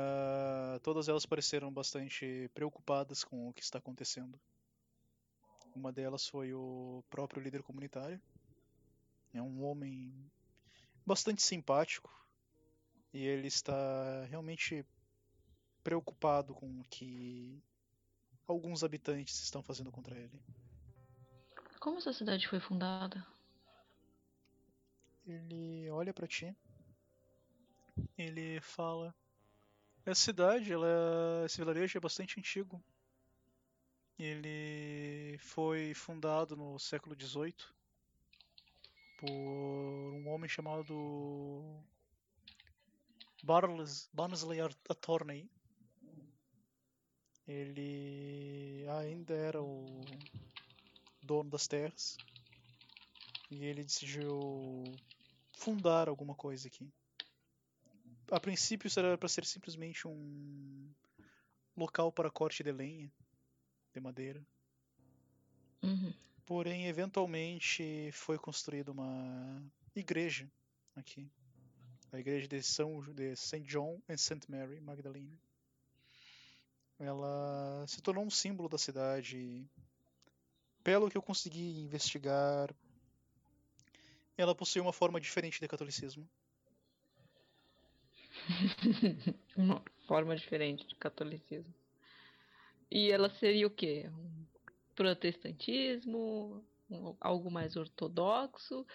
ah, 0.00 0.78
todas 0.84 1.08
elas 1.08 1.26
pareceram 1.26 1.72
bastante 1.72 2.48
preocupadas 2.54 3.24
com 3.24 3.48
o 3.48 3.52
que 3.52 3.62
está 3.62 3.78
acontecendo. 3.78 4.38
Uma 5.74 5.92
delas 5.92 6.28
foi 6.28 6.54
o 6.54 7.02
próprio 7.10 7.42
líder 7.42 7.64
comunitário. 7.64 8.20
É 9.34 9.42
um 9.42 9.64
homem 9.64 10.30
bastante 11.04 11.42
simpático 11.42 12.08
e 13.12 13.24
ele 13.24 13.48
está 13.48 14.24
realmente 14.26 14.86
preocupado 15.82 16.54
com 16.54 16.80
o 16.80 16.84
que 16.84 17.60
alguns 18.46 18.84
habitantes 18.84 19.42
estão 19.42 19.64
fazendo 19.64 19.90
contra 19.90 20.16
ele. 20.16 20.40
como 21.80 21.98
essa 21.98 22.12
cidade 22.12 22.46
foi 22.46 22.60
fundada? 22.60 23.26
Ele 25.26 25.90
olha 25.90 26.14
pra 26.14 26.28
ti. 26.28 26.56
Ele 28.16 28.60
fala: 28.60 29.14
Essa 30.08 30.22
cidade, 30.22 30.72
ela, 30.72 31.44
esse 31.44 31.58
vilarejo 31.58 31.98
é 31.98 32.00
bastante 32.00 32.40
antigo. 32.40 32.82
Ele 34.18 35.36
foi 35.36 35.92
fundado 35.92 36.56
no 36.56 36.78
século 36.78 37.14
XVIII 37.14 37.54
por 39.18 39.28
um 39.30 40.26
homem 40.30 40.48
chamado 40.48 41.84
Barles, 43.42 44.08
Barnsley 44.10 44.60
Attorney. 44.88 45.46
Ele 47.46 48.86
ainda 48.88 49.34
era 49.34 49.60
o 49.62 50.00
dono 51.22 51.50
das 51.50 51.68
terras 51.68 52.16
e 53.50 53.62
ele 53.62 53.84
decidiu 53.84 54.84
fundar 55.52 56.08
alguma 56.08 56.34
coisa 56.34 56.66
aqui. 56.66 56.90
A 58.30 58.40
princípio 58.40 58.86
isso 58.86 58.98
era 58.98 59.16
para 59.16 59.28
ser 59.28 59.44
simplesmente 59.44 60.06
um 60.06 60.90
local 61.76 62.12
para 62.12 62.30
corte 62.30 62.62
de 62.62 62.72
lenha, 62.72 63.10
de 63.94 64.00
madeira. 64.00 64.44
Uhum. 65.82 66.12
Porém, 66.44 66.86
eventualmente 66.86 68.10
foi 68.12 68.38
construída 68.38 68.90
uma 68.90 69.62
igreja 69.94 70.50
aqui. 70.94 71.30
A 72.10 72.18
igreja 72.18 72.48
de 72.48 72.62
São 72.62 73.00
de 73.12 73.36
St. 73.36 73.60
John 73.60 74.00
and 74.08 74.16
St. 74.16 74.50
Mary 74.50 74.80
Magdalene. 74.80 75.38
Ela 76.98 77.84
se 77.86 78.00
tornou 78.02 78.24
um 78.24 78.30
símbolo 78.30 78.68
da 78.68 78.78
cidade. 78.78 79.64
Pelo 80.82 81.10
que 81.10 81.16
eu 81.16 81.22
consegui 81.22 81.80
investigar, 81.80 82.74
ela 84.36 84.54
possui 84.54 84.80
uma 84.80 84.92
forma 84.92 85.20
diferente 85.20 85.60
de 85.60 85.68
catolicismo. 85.68 86.28
Uma 89.56 89.82
forma 90.06 90.34
diferente 90.36 90.86
de 90.86 90.94
catolicismo. 90.94 91.74
E 92.90 93.10
ela 93.10 93.28
seria 93.28 93.66
o 93.66 93.70
quê? 93.70 94.08
Um 94.08 94.46
protestantismo? 94.94 96.64
Um- 96.90 97.14
algo 97.20 97.50
mais 97.50 97.76
ortodoxo? 97.76 98.86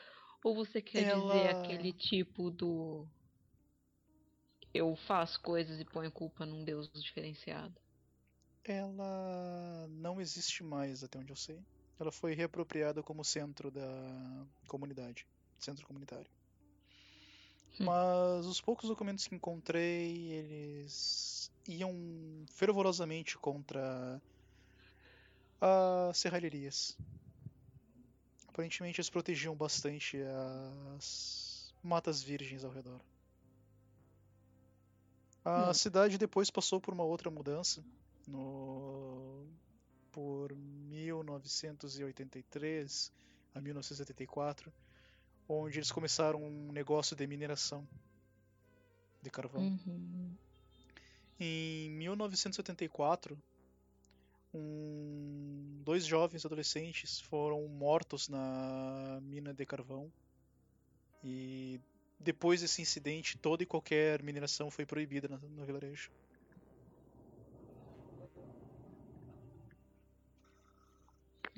Ou 0.43 0.55
você 0.55 0.81
quer 0.81 1.03
Ela- 1.03 1.21
dizer 1.33 1.49
aquele 1.55 1.93
tipo 1.93 2.49
do. 2.49 3.07
Eu 4.73 4.95
faço 4.95 5.39
coisas 5.41 5.79
e 5.79 5.85
ponho 5.85 6.11
culpa 6.11 6.45
num 6.45 6.63
Deus 6.65 6.89
diferenciado? 6.93 7.79
Ela 8.63 9.87
não 9.89 10.19
existe 10.19 10.63
mais, 10.63 11.03
até 11.03 11.19
onde 11.19 11.31
eu 11.31 11.35
sei. 11.35 11.59
Ela 11.99 12.11
foi 12.11 12.33
reapropriada 12.33 13.03
como 13.03 13.23
centro 13.23 13.69
da 13.69 14.47
comunidade, 14.67 15.27
centro 15.59 15.85
comunitário. 15.85 16.29
Hum. 17.79 17.85
Mas 17.85 18.45
os 18.45 18.61
poucos 18.61 18.87
documentos 18.87 19.27
que 19.27 19.35
encontrei, 19.35 20.31
eles 20.31 21.51
iam 21.67 21.93
fervorosamente 22.51 23.37
contra 23.37 24.21
as 25.61 26.17
serralherias. 26.17 26.97
Aparentemente 28.47 28.99
eles 28.99 29.09
protegiam 29.09 29.55
bastante 29.55 30.17
as 30.95 31.73
matas 31.83 32.21
virgens 32.21 32.63
ao 32.63 32.71
redor. 32.71 32.99
A 35.45 35.69
Hum. 35.69 35.73
cidade 35.73 36.17
depois 36.17 36.49
passou 36.49 36.79
por 36.79 36.93
uma 36.93 37.03
outra 37.03 37.29
mudança 37.29 37.83
no 38.27 39.45
por 40.11 40.53
1983 40.55 43.11
a 43.55 43.59
1984, 43.59 44.71
onde 45.47 45.79
eles 45.79 45.91
começaram 45.91 46.43
um 46.43 46.71
negócio 46.71 47.15
de 47.15 47.25
mineração 47.27 47.87
de 49.21 49.29
carvão. 49.29 49.61
Uhum. 49.61 50.35
Em 51.39 51.89
1974, 51.91 53.37
um, 54.53 55.81
dois 55.83 56.05
jovens 56.05 56.45
adolescentes 56.45 57.19
foram 57.21 57.67
mortos 57.67 58.27
na 58.27 59.19
mina 59.21 59.53
de 59.53 59.65
carvão. 59.65 60.11
E 61.23 61.79
depois 62.19 62.61
desse 62.61 62.81
incidente, 62.81 63.37
toda 63.37 63.63
e 63.63 63.65
qualquer 63.65 64.21
mineração 64.21 64.69
foi 64.69 64.85
proibida 64.85 65.27
no, 65.27 65.37
no 65.37 65.65
vilarejo. 65.65 66.11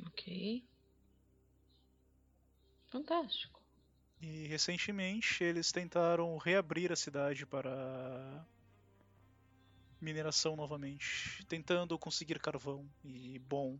Ok. 0.08 0.64
Fantástico. 2.88 3.65
E 4.20 4.46
recentemente 4.48 5.42
eles 5.42 5.72
tentaram 5.72 6.38
reabrir 6.38 6.92
a 6.92 6.98
cidade 6.98 7.46
para 7.46 8.46
mineração 10.00 10.56
novamente, 10.56 11.46
tentando 11.50 12.00
conseguir 12.00 12.40
carvão. 12.40 12.90
E 13.04 13.38
bom, 13.40 13.78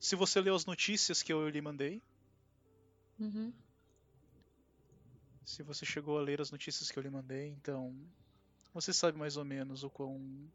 se 0.00 0.16
você 0.16 0.40
leu 0.40 0.54
as 0.54 0.66
notícias 0.66 1.22
que 1.22 1.32
eu 1.32 1.48
lhe 1.48 1.62
mandei, 1.62 2.02
Uhum. 3.18 3.54
se 5.46 5.62
você 5.62 5.86
chegou 5.86 6.18
a 6.18 6.22
ler 6.22 6.42
as 6.42 6.50
notícias 6.50 6.90
que 6.90 6.98
eu 6.98 7.02
lhe 7.02 7.08
mandei, 7.08 7.48
então 7.48 8.06
você 8.72 8.92
sabe 8.92 9.18
mais 9.18 9.36
ou 9.36 9.44
menos 9.44 9.84
o 9.84 9.90
quão 9.90 10.52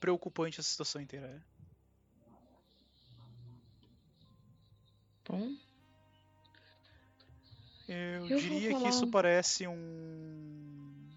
preocupante 0.00 0.60
a 0.60 0.62
situação 0.62 1.00
inteira 1.02 1.26
é. 1.28 1.44
Bom, 5.28 5.56
Eu, 7.96 8.28
Eu 8.28 8.38
diria 8.38 8.78
que 8.78 8.88
isso 8.88 9.06
parece 9.10 9.66
um 9.66 11.08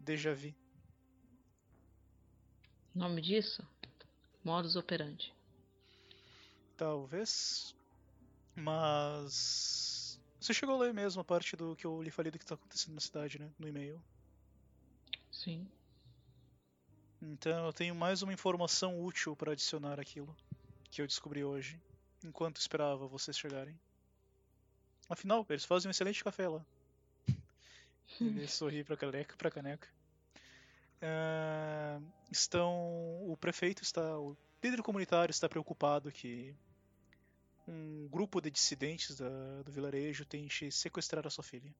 déjà 0.00 0.34
vu. 0.34 0.52
nome 2.94 3.22
disso? 3.22 3.66
Modus 4.44 4.74
operandi. 4.74 5.32
Talvez. 6.76 7.74
Mas. 8.56 10.18
Você 10.40 10.52
chegou 10.52 10.74
a 10.74 10.78
ler 10.78 10.92
mesmo 10.92 11.20
a 11.20 11.24
parte 11.24 11.54
do 11.54 11.76
que 11.76 11.86
eu 11.86 12.02
lhe 12.02 12.10
falei 12.10 12.32
do 12.32 12.38
que 12.38 12.44
tá 12.44 12.56
acontecendo 12.56 12.94
na 12.94 13.00
cidade, 13.00 13.38
né? 13.38 13.48
No 13.56 13.68
e-mail. 13.68 14.02
Sim. 15.30 15.70
Então 17.20 17.66
eu 17.66 17.72
tenho 17.72 17.94
mais 17.94 18.22
uma 18.22 18.32
informação 18.32 19.00
útil 19.00 19.36
para 19.36 19.52
adicionar 19.52 20.00
aquilo 20.00 20.36
que 20.90 21.00
eu 21.00 21.06
descobri 21.06 21.44
hoje, 21.44 21.80
enquanto 22.24 22.56
esperava 22.56 23.06
vocês 23.06 23.38
chegarem. 23.38 23.78
Afinal, 25.08 25.46
eles 25.48 25.64
fazem 25.64 25.88
um 25.88 25.92
excelente 25.92 26.24
café 26.24 26.48
lá. 26.48 26.64
Ele 28.20 28.46
sorri 28.48 28.84
pra 28.84 28.96
caneca. 28.96 29.36
Pra 29.36 29.50
caneca. 29.50 29.88
Ah, 31.00 32.00
estão. 32.30 32.72
O 33.28 33.36
prefeito 33.38 33.82
está. 33.82 34.18
O 34.18 34.36
líder 34.62 34.82
comunitário 34.82 35.30
está 35.32 35.48
preocupado 35.48 36.10
que 36.12 36.54
um 37.66 38.08
grupo 38.08 38.40
de 38.40 38.50
dissidentes 38.50 39.16
da- 39.16 39.62
do 39.64 39.72
vilarejo 39.72 40.24
tente 40.24 40.70
sequestrar 40.70 41.26
a 41.26 41.30
sua 41.30 41.42
filha. 41.44 41.72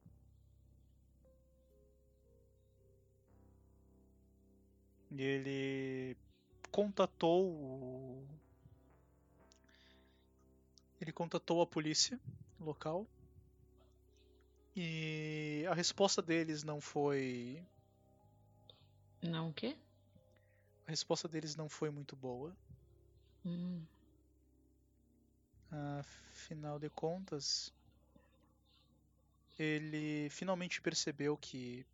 E 5.11 5.23
ele 5.23 6.17
contatou 6.71 7.45
o... 7.47 8.27
Ele 11.01 11.13
contatou 11.13 11.61
a 11.61 11.67
polícia 11.67 12.19
local 12.63 13.07
e 14.77 15.65
a 15.69 15.75
resposta 15.75 16.23
deles 16.23 16.63
não 16.63 16.81
foi 16.81 17.63
Não 19.23 19.51
o 19.51 19.53
quê? 19.55 19.77
a 20.87 20.91
resposta 20.91 21.29
deles 21.29 21.57
não 21.57 21.69
foi 21.69 21.91
muito 21.91 22.17
boa. 22.17 22.55
Hum. 23.45 23.83
Afinal 25.71 26.79
de 26.79 26.91
contas, 26.91 27.73
ele 29.59 30.29
finalmente 30.31 30.81
percebeu 30.83 31.37
que 31.37 31.87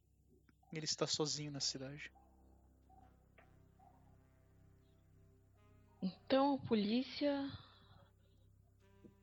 ele 0.72 0.84
está 0.84 1.06
sozinho 1.06 1.52
na 1.52 1.60
cidade. 1.60 2.10
Então 6.02 6.54
a 6.54 6.66
polícia 6.66 7.50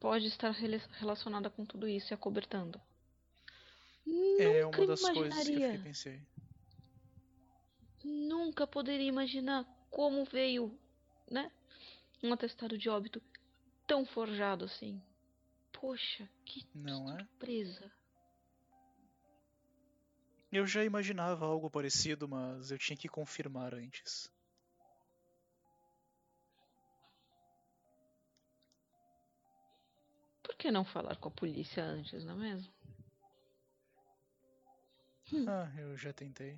pode 0.05 0.27
estar 0.27 0.51
rela- 0.51 0.87
relacionada 0.99 1.49
com 1.49 1.65
tudo 1.65 1.87
isso 1.87 2.13
e 2.13 2.15
acobertando. 2.15 2.79
é 4.37 4.63
Nunca 4.63 4.77
uma 4.77 4.87
das 4.87 5.01
coisas 5.01 5.03
que 5.03 5.15
eu 5.15 5.25
imaginaria. 5.25 5.71
fiquei 5.71 5.83
pensei. 5.83 6.21
Nunca 8.03 8.67
poderia 8.67 9.07
imaginar 9.07 9.65
como 9.89 10.23
veio, 10.25 10.77
né? 11.31 11.51
Um 12.21 12.31
atestado 12.31 12.77
de 12.77 12.87
óbito 12.87 13.19
tão 13.87 14.05
forjado 14.05 14.65
assim. 14.65 15.01
Poxa, 15.73 16.29
que 16.45 16.63
Não 16.75 17.11
é? 17.11 17.17
surpresa. 17.17 17.91
Eu 20.51 20.67
já 20.67 20.83
imaginava 20.85 21.47
algo 21.47 21.67
parecido, 21.67 22.27
mas 22.27 22.69
eu 22.69 22.77
tinha 22.77 22.95
que 22.95 23.09
confirmar 23.09 23.73
antes. 23.73 24.31
Por 30.55 30.59
que 30.59 30.71
não 30.71 30.85
falar 30.85 31.17
com 31.17 31.27
a 31.27 31.31
polícia 31.31 31.83
antes, 31.83 32.23
não 32.23 32.35
é 32.35 32.37
mesmo? 32.37 32.73
Ah, 35.47 35.69
eu 35.77 35.97
já 35.97 36.13
tentei. 36.13 36.57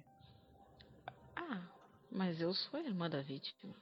Ah, 1.35 1.67
mas 2.11 2.39
eu 2.39 2.53
sou 2.53 2.79
a 2.79 2.83
irmã 2.83 3.09
da 3.09 3.23
vítima. 3.23 3.75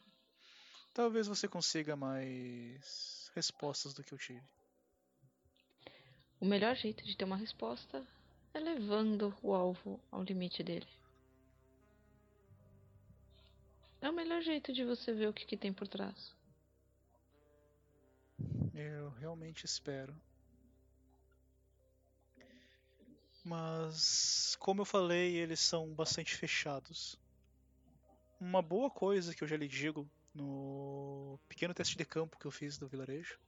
Talvez 0.94 1.28
você 1.28 1.50
consiga 1.50 1.98
mais 1.98 3.30
respostas 3.36 3.94
do 3.94 4.06
que 4.06 4.14
eu 4.14 4.18
tive. 4.18 4.42
O 6.40 6.46
melhor 6.46 6.76
jeito 6.78 7.04
de 7.04 7.18
ter 7.18 7.26
uma 7.26 7.36
resposta 7.36 8.08
é 8.54 8.60
levando 8.60 9.36
o 9.44 9.54
alvo 9.54 10.00
ao 10.10 10.24
limite 10.24 10.64
dele. 10.64 10.88
É 14.02 14.10
o 14.10 14.14
melhor 14.14 14.42
jeito 14.42 14.72
de 14.72 14.86
você 14.86 15.12
ver 15.14 15.28
o 15.28 15.34
que, 15.34 15.46
que 15.46 15.58
tem 15.58 15.74
por 15.74 15.90
trás. 15.90 16.34
Eu 18.78 19.10
realmente 19.12 19.66
espero. 19.66 20.14
Mas, 23.42 24.58
como 24.60 24.82
eu 24.82 24.86
falei, 24.86 25.38
eles 25.38 25.62
são 25.62 25.94
bastante 25.94 26.36
fechados. 26.36 27.18
Uma 28.38 28.62
boa 28.62 28.92
coisa 28.92 29.34
que 29.34 29.42
eu 29.42 29.48
já 29.48 29.56
lhe 29.56 29.68
digo 29.68 30.06
no 30.34 31.40
pequeno 31.48 31.74
teste 31.74 31.98
de 31.98 32.04
campo 32.04 32.38
que 32.38 32.46
eu 32.46 32.52
fiz 32.52 32.78
do 32.78 32.86
vilarejo. 32.86 33.40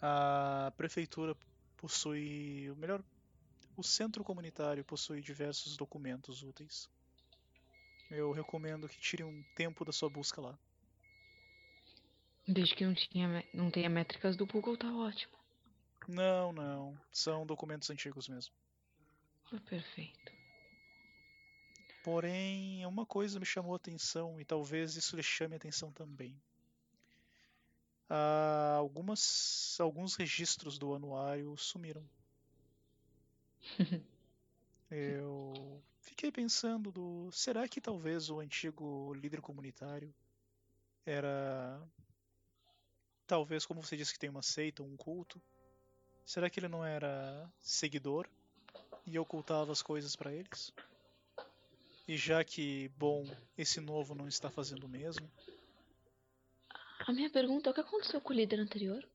A 0.00 0.72
prefeitura 0.78 1.36
possui, 1.76 2.70
o 2.70 2.76
melhor, 2.76 3.04
o 3.76 3.82
centro 3.82 4.24
comunitário 4.24 4.82
possui 4.82 5.20
diversos 5.20 5.76
documentos 5.76 6.42
úteis. 6.42 6.88
Eu 8.10 8.32
recomendo 8.32 8.88
que 8.88 8.98
tire 8.98 9.24
um 9.24 9.42
tempo 9.54 9.84
da 9.84 9.92
sua 9.92 10.08
busca 10.08 10.40
lá. 10.40 10.58
Desde 12.46 12.74
que 12.74 12.84
não, 12.84 12.94
tinha, 12.94 13.44
não 13.54 13.70
tenha 13.70 13.88
métricas 13.88 14.36
do 14.36 14.46
Google, 14.46 14.76
tá 14.76 14.92
ótimo. 14.94 15.32
Não, 16.06 16.52
não, 16.52 17.00
são 17.10 17.46
documentos 17.46 17.88
antigos 17.88 18.28
mesmo. 18.28 18.54
É 19.52 19.58
perfeito. 19.60 20.32
Porém, 22.02 22.84
uma 22.84 23.06
coisa 23.06 23.40
me 23.40 23.46
chamou 23.46 23.72
a 23.72 23.76
atenção 23.76 24.38
e 24.38 24.44
talvez 24.44 24.94
isso 24.94 25.16
lhe 25.16 25.22
chame 25.22 25.54
a 25.54 25.56
atenção 25.56 25.90
também. 25.90 26.38
Ah, 28.10 28.74
algumas, 28.76 29.78
alguns 29.80 30.14
registros 30.14 30.76
do 30.78 30.94
anuário 30.94 31.56
sumiram. 31.56 32.04
Eu 34.90 35.82
fiquei 36.00 36.30
pensando 36.30 36.92
do, 36.92 37.30
será 37.32 37.66
que 37.66 37.80
talvez 37.80 38.28
o 38.28 38.38
antigo 38.38 39.14
líder 39.14 39.40
comunitário 39.40 40.14
era 41.06 41.82
talvez 43.34 43.66
como 43.66 43.82
você 43.82 43.96
disse 43.96 44.12
que 44.12 44.18
tem 44.20 44.30
uma 44.30 44.42
seita, 44.42 44.80
um 44.84 44.96
culto? 44.96 45.42
Será 46.24 46.48
que 46.48 46.60
ele 46.60 46.68
não 46.68 46.84
era 46.84 47.52
seguidor 47.60 48.28
e 49.04 49.18
ocultava 49.18 49.72
as 49.72 49.82
coisas 49.82 50.14
para 50.14 50.32
eles? 50.32 50.72
E 52.06 52.16
já 52.16 52.44
que, 52.44 52.88
bom, 52.90 53.24
esse 53.58 53.80
novo 53.80 54.14
não 54.14 54.28
está 54.28 54.52
fazendo 54.52 54.84
o 54.84 54.88
mesmo, 54.88 55.28
A 57.06 57.12
minha 57.12 57.30
pergunta 57.30 57.68
é 57.68 57.70
o 57.70 57.74
que 57.74 57.80
aconteceu 57.80 58.20
com 58.20 58.32
o 58.32 58.36
líder 58.36 58.60
anterior? 58.60 59.08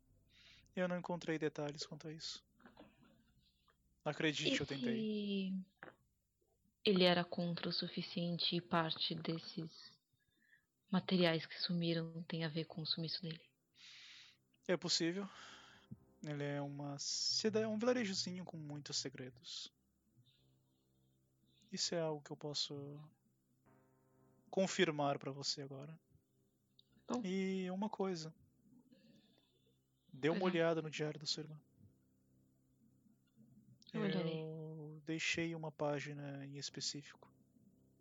eu 0.76 0.88
não 0.88 0.98
encontrei 0.98 1.38
detalhes 1.38 1.86
quanto 1.86 2.08
a 2.08 2.12
isso. 2.12 2.44
Acredite, 4.04 4.56
E 4.56 4.64
eu 4.64 4.66
tentei. 4.66 5.08
ele 6.84 7.06
era 7.06 7.24
contra 7.24 7.70
o 7.70 7.72
suficiente 7.72 8.54
e 8.56 8.60
parte 8.62 9.16
desses 9.16 9.94
materiais 10.92 11.46
que 11.46 11.60
sumiram 11.60 12.22
tem 12.24 12.44
a 12.44 12.50
ver 12.50 12.66
com 12.66 12.82
o 12.82 12.86
sumiço 12.86 13.22
dele? 13.22 13.49
É 14.70 14.78
possível. 14.78 15.28
Ele 16.24 16.44
é 16.44 16.62
uma 16.62 16.96
cida- 17.00 17.68
um 17.68 17.80
vilarejozinho 17.80 18.46
com 18.46 18.56
muitos 18.56 18.98
segredos. 18.98 19.74
Isso 21.72 21.96
é 21.96 22.00
algo 22.00 22.22
que 22.22 22.30
eu 22.30 22.38
posso 22.38 23.00
confirmar 24.52 25.18
pra 25.18 25.32
você 25.32 25.64
agora. 25.64 26.00
Bom. 27.08 27.20
E 27.26 27.68
uma 27.72 27.90
coisa. 27.90 28.32
Dê 30.14 30.30
uma 30.30 30.38
não. 30.38 30.46
olhada 30.46 30.84
no 30.84 30.90
diário 30.92 31.20
da 31.20 31.26
sua 31.26 31.42
irmã. 31.42 31.60
Eu. 33.92 34.06
Eu 34.06 35.02
deixei 35.04 35.56
uma 35.56 35.72
página 35.72 36.46
em 36.46 36.60
específico. 36.60 37.28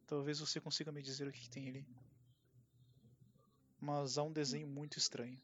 Talvez 0.07 0.39
você 0.39 0.61
consiga 0.61 0.93
me 0.93 1.01
dizer 1.01 1.27
o 1.27 1.33
que, 1.33 1.41
que 1.41 1.49
tem 1.49 1.67
ali. 1.67 1.87
Mas 3.81 4.19
há 4.19 4.23
um 4.23 4.33
desenho 4.33 4.67
muito 4.67 4.99
estranho. 4.99 5.41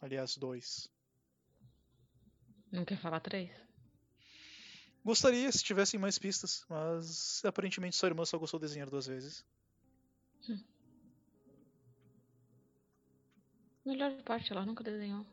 Aliás, 0.00 0.36
dois. 0.36 0.88
Não 2.72 2.84
quer 2.84 2.98
falar 2.98 3.20
três? 3.20 3.50
Gostaria 5.04 5.50
se 5.50 5.64
tivessem 5.64 5.98
mais 5.98 6.18
pistas, 6.18 6.64
mas 6.68 7.42
aparentemente 7.44 7.96
sua 7.96 8.08
irmã 8.08 8.24
só 8.24 8.38
gostou 8.38 8.60
de 8.60 8.66
desenhar 8.66 8.88
duas 8.88 9.06
vezes. 9.06 9.44
Melhor 13.84 14.22
parte, 14.22 14.52
ela 14.52 14.64
nunca 14.64 14.84
desenhou. 14.84 15.26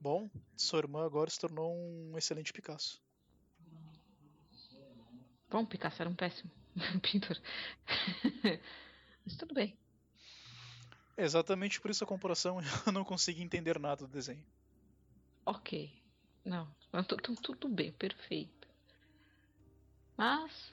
Bom, 0.00 0.28
sua 0.56 0.80
irmã 0.80 1.06
agora 1.06 1.30
se 1.30 1.38
tornou 1.38 1.72
um 1.76 2.18
excelente 2.18 2.52
Picasso. 2.52 3.00
Bom, 5.48 5.64
Picasso 5.64 6.02
era 6.02 6.10
um 6.10 6.14
péssimo 6.14 6.50
pintor. 7.00 7.40
Mas 9.24 9.36
tudo 9.36 9.54
bem. 9.54 9.78
Exatamente 11.16 11.80
por 11.80 11.90
isso 11.90 12.04
a 12.04 12.06
comparação 12.06 12.58
eu 12.86 12.92
não 12.92 13.04
consegui 13.04 13.42
entender 13.42 13.78
nada 13.78 14.06
do 14.06 14.12
desenho. 14.12 14.44
Ok. 15.44 15.92
Não, 16.44 16.68
tudo 17.42 17.68
bem, 17.68 17.92
perfeito. 17.92 18.68
Mas, 20.16 20.72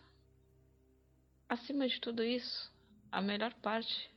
acima 1.48 1.88
de 1.88 2.00
tudo 2.00 2.24
isso, 2.24 2.72
a 3.12 3.22
melhor 3.22 3.54
parte 3.56 4.10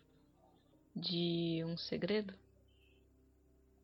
de 0.94 1.62
um 1.64 1.76
segredo 1.76 2.34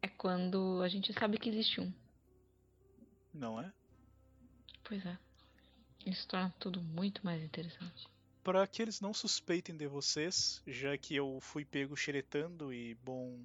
é 0.03 0.09
quando 0.09 0.81
a 0.83 0.88
gente 0.88 1.12
sabe 1.12 1.38
que 1.38 1.48
existe 1.48 1.81
um. 1.81 1.92
Não 3.33 3.61
é? 3.61 3.72
Pois 4.85 5.05
é. 5.05 5.18
Isso 6.07 6.27
torna 6.27 6.55
tudo 6.59 6.81
muito 6.81 7.24
mais 7.24 7.42
interessante. 7.42 8.09
Para 8.42 8.66
que 8.66 8.81
eles 8.81 9.01
não 9.01 9.12
suspeitem 9.12 9.77
de 9.77 9.87
vocês, 9.87 10.62
já 10.66 10.96
que 10.96 11.14
eu 11.14 11.38
fui 11.40 11.64
pego 11.64 11.96
xeretando 11.96 12.72
e, 12.72 12.94
bom, 12.94 13.38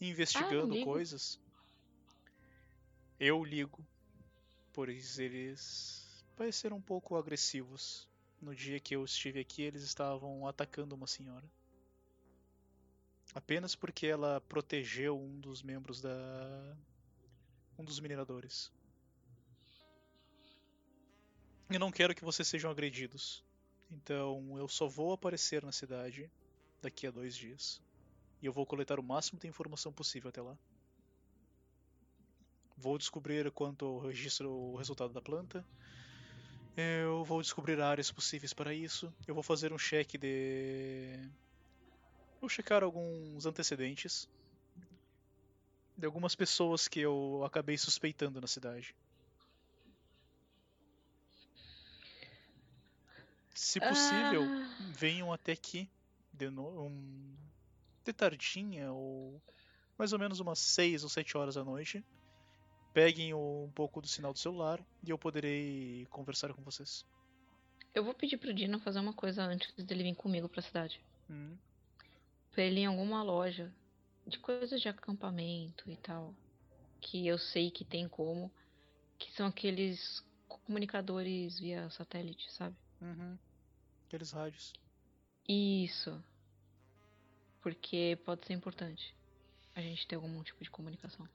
investigando 0.00 0.74
ligo. 0.74 0.84
coisas, 0.84 1.40
eu 3.18 3.42
ligo. 3.42 3.84
Pois 4.72 5.18
eles 5.18 6.24
pareceram 6.36 6.76
um 6.76 6.82
pouco 6.82 7.16
agressivos. 7.16 8.08
No 8.40 8.54
dia 8.54 8.78
que 8.78 8.94
eu 8.94 9.04
estive 9.04 9.40
aqui, 9.40 9.62
eles 9.62 9.82
estavam 9.82 10.46
atacando 10.46 10.94
uma 10.94 11.06
senhora. 11.06 11.50
Apenas 13.34 13.74
porque 13.74 14.06
ela 14.06 14.40
protegeu 14.42 15.18
um 15.18 15.40
dos 15.40 15.62
membros 15.62 16.00
da. 16.00 16.76
um 17.78 17.84
dos 17.84 17.98
mineradores. 18.00 18.70
Eu 21.70 21.80
não 21.80 21.90
quero 21.90 22.14
que 22.14 22.24
vocês 22.24 22.46
sejam 22.46 22.70
agredidos. 22.70 23.45
Então 23.90 24.56
eu 24.58 24.68
só 24.68 24.86
vou 24.86 25.12
aparecer 25.12 25.62
na 25.62 25.72
cidade 25.72 26.30
daqui 26.82 27.06
a 27.06 27.10
dois 27.10 27.36
dias. 27.36 27.80
E 28.42 28.46
eu 28.46 28.52
vou 28.52 28.66
coletar 28.66 28.98
o 28.98 29.02
máximo 29.02 29.40
de 29.40 29.48
informação 29.48 29.92
possível 29.92 30.28
até 30.28 30.42
lá. 30.42 30.56
Vou 32.76 32.98
descobrir 32.98 33.50
quanto 33.50 33.84
eu 33.84 33.98
registro 33.98 34.50
o 34.50 34.76
resultado 34.76 35.12
da 35.12 35.22
planta. 35.22 35.64
Eu 36.76 37.24
vou 37.24 37.40
descobrir 37.40 37.80
áreas 37.80 38.10
possíveis 38.10 38.52
para 38.52 38.74
isso. 38.74 39.12
Eu 39.26 39.34
vou 39.34 39.42
fazer 39.42 39.72
um 39.72 39.78
cheque 39.78 40.18
de. 40.18 41.18
Vou 42.38 42.50
checar 42.50 42.82
alguns 42.82 43.46
antecedentes 43.46 44.28
de 45.96 46.04
algumas 46.04 46.34
pessoas 46.34 46.86
que 46.86 47.00
eu 47.00 47.42
acabei 47.44 47.78
suspeitando 47.78 48.40
na 48.40 48.46
cidade. 48.46 48.94
Se 53.56 53.80
possível, 53.80 54.42
Ah. 54.42 54.92
venham 54.96 55.32
até 55.32 55.52
aqui 55.52 55.88
de, 56.32 56.50
no... 56.50 56.86
um... 56.86 57.34
de 58.04 58.12
tardinha 58.12 58.92
ou 58.92 59.40
mais 59.98 60.12
ou 60.12 60.18
menos 60.18 60.40
umas 60.40 60.58
6 60.58 61.02
ou 61.02 61.08
7 61.08 61.36
horas 61.38 61.54
da 61.54 61.64
noite. 61.64 62.04
Peguem 62.92 63.32
o- 63.34 63.64
um 63.64 63.70
pouco 63.72 64.00
do 64.00 64.06
sinal 64.06 64.32
do 64.32 64.38
celular 64.38 64.78
e 65.02 65.10
eu 65.10 65.18
poderei 65.18 66.06
conversar 66.10 66.52
com 66.52 66.62
vocês. 66.62 67.04
Eu 67.94 68.04
vou 68.04 68.12
pedir 68.14 68.36
pro 68.36 68.52
Dino 68.52 68.78
fazer 68.78 68.98
uma 69.00 69.12
coisa 69.14 69.42
antes 69.42 69.72
dele 69.84 70.02
vir 70.02 70.14
comigo 70.14 70.48
pra 70.48 70.60
cidade. 70.62 71.02
Hum, 71.30 71.56
Pra 72.52 72.62
ele 72.62 72.80
ir 72.80 72.82
em 72.84 72.86
alguma 72.86 73.22
loja 73.22 73.70
de 74.26 74.38
coisas 74.38 74.80
de 74.80 74.88
acampamento 74.88 75.90
e 75.90 75.96
tal. 75.96 76.34
Que 77.00 77.26
eu 77.26 77.38
sei 77.38 77.70
que 77.70 77.84
tem 77.84 78.08
como. 78.08 78.50
Que 79.18 79.30
são 79.32 79.46
aqueles 79.46 80.22
comunicadores 80.48 81.58
via 81.58 81.88
satélite, 81.90 82.50
sabe? 82.52 82.76
uhum. 83.00 83.38
Aqueles 84.06 84.30
rádios. 84.32 84.72
Isso. 85.48 86.22
Porque 87.60 88.18
pode 88.24 88.46
ser 88.46 88.52
importante 88.52 89.14
a 89.74 89.80
gente 89.80 90.06
ter 90.06 90.16
algum 90.16 90.42
tipo 90.42 90.62
de 90.62 90.70
comunicação. 90.70 91.28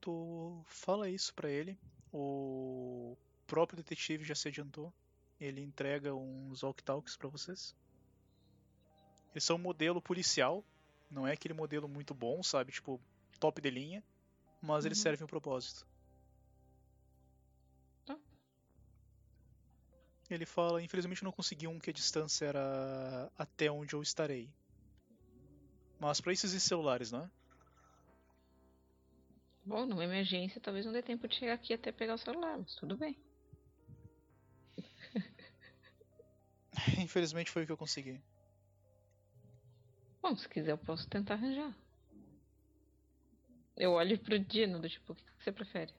Tu 0.00 0.62
fala 0.66 1.08
isso 1.08 1.32
pra 1.34 1.48
ele. 1.50 1.78
O 2.12 3.16
próprio 3.46 3.76
detetive 3.76 4.24
já 4.24 4.34
se 4.34 4.48
adiantou. 4.48 4.92
Ele 5.40 5.60
entrega 5.60 6.14
uns 6.14 6.62
walkie-talkies 6.62 7.16
pra 7.16 7.28
vocês. 7.28 7.74
Eles 9.32 9.44
são 9.44 9.56
um 9.56 9.60
modelo 9.60 10.00
policial. 10.00 10.64
Não 11.10 11.26
é 11.26 11.32
aquele 11.32 11.54
modelo 11.54 11.88
muito 11.88 12.14
bom, 12.14 12.42
sabe? 12.42 12.72
Tipo, 12.72 13.00
top 13.38 13.60
de 13.60 13.70
linha. 13.70 14.02
Mas 14.60 14.84
eles 14.84 14.98
Uhum. 14.98 15.02
servem 15.02 15.24
um 15.24 15.28
propósito. 15.28 15.86
Ele 20.28 20.44
fala, 20.44 20.82
infelizmente 20.82 21.22
eu 21.22 21.26
não 21.26 21.32
consegui 21.32 21.68
um 21.68 21.78
que 21.78 21.90
a 21.90 21.92
distância 21.92 22.46
era 22.46 23.30
até 23.38 23.70
onde 23.70 23.94
eu 23.94 24.02
estarei. 24.02 24.50
Mas 25.98 26.20
pra 26.20 26.32
isso 26.32 26.46
existem 26.46 26.68
celulares, 26.68 27.12
não 27.12 27.24
é? 27.24 27.30
Bom, 29.64 29.86
numa 29.86 30.04
emergência 30.04 30.60
talvez 30.60 30.84
não 30.84 30.92
dê 30.92 31.02
tempo 31.02 31.26
de 31.26 31.36
chegar 31.36 31.54
aqui 31.54 31.72
até 31.72 31.90
pegar 31.90 32.14
o 32.14 32.18
celular, 32.18 32.58
mas 32.58 32.74
tudo 32.74 32.96
bem. 32.96 33.16
Infelizmente 36.98 37.50
foi 37.50 37.62
o 37.62 37.66
que 37.66 37.72
eu 37.72 37.76
consegui. 37.76 38.20
Bom, 40.22 40.36
se 40.36 40.48
quiser 40.48 40.72
eu 40.72 40.78
posso 40.78 41.08
tentar 41.08 41.34
arranjar. 41.34 41.74
Eu 43.76 43.92
olho 43.92 44.18
pro 44.18 44.38
Dino 44.38 44.80
do 44.80 44.88
tipo, 44.88 45.12
o 45.12 45.16
que 45.16 45.22
que 45.22 45.44
você 45.44 45.52
prefere? 45.52 45.92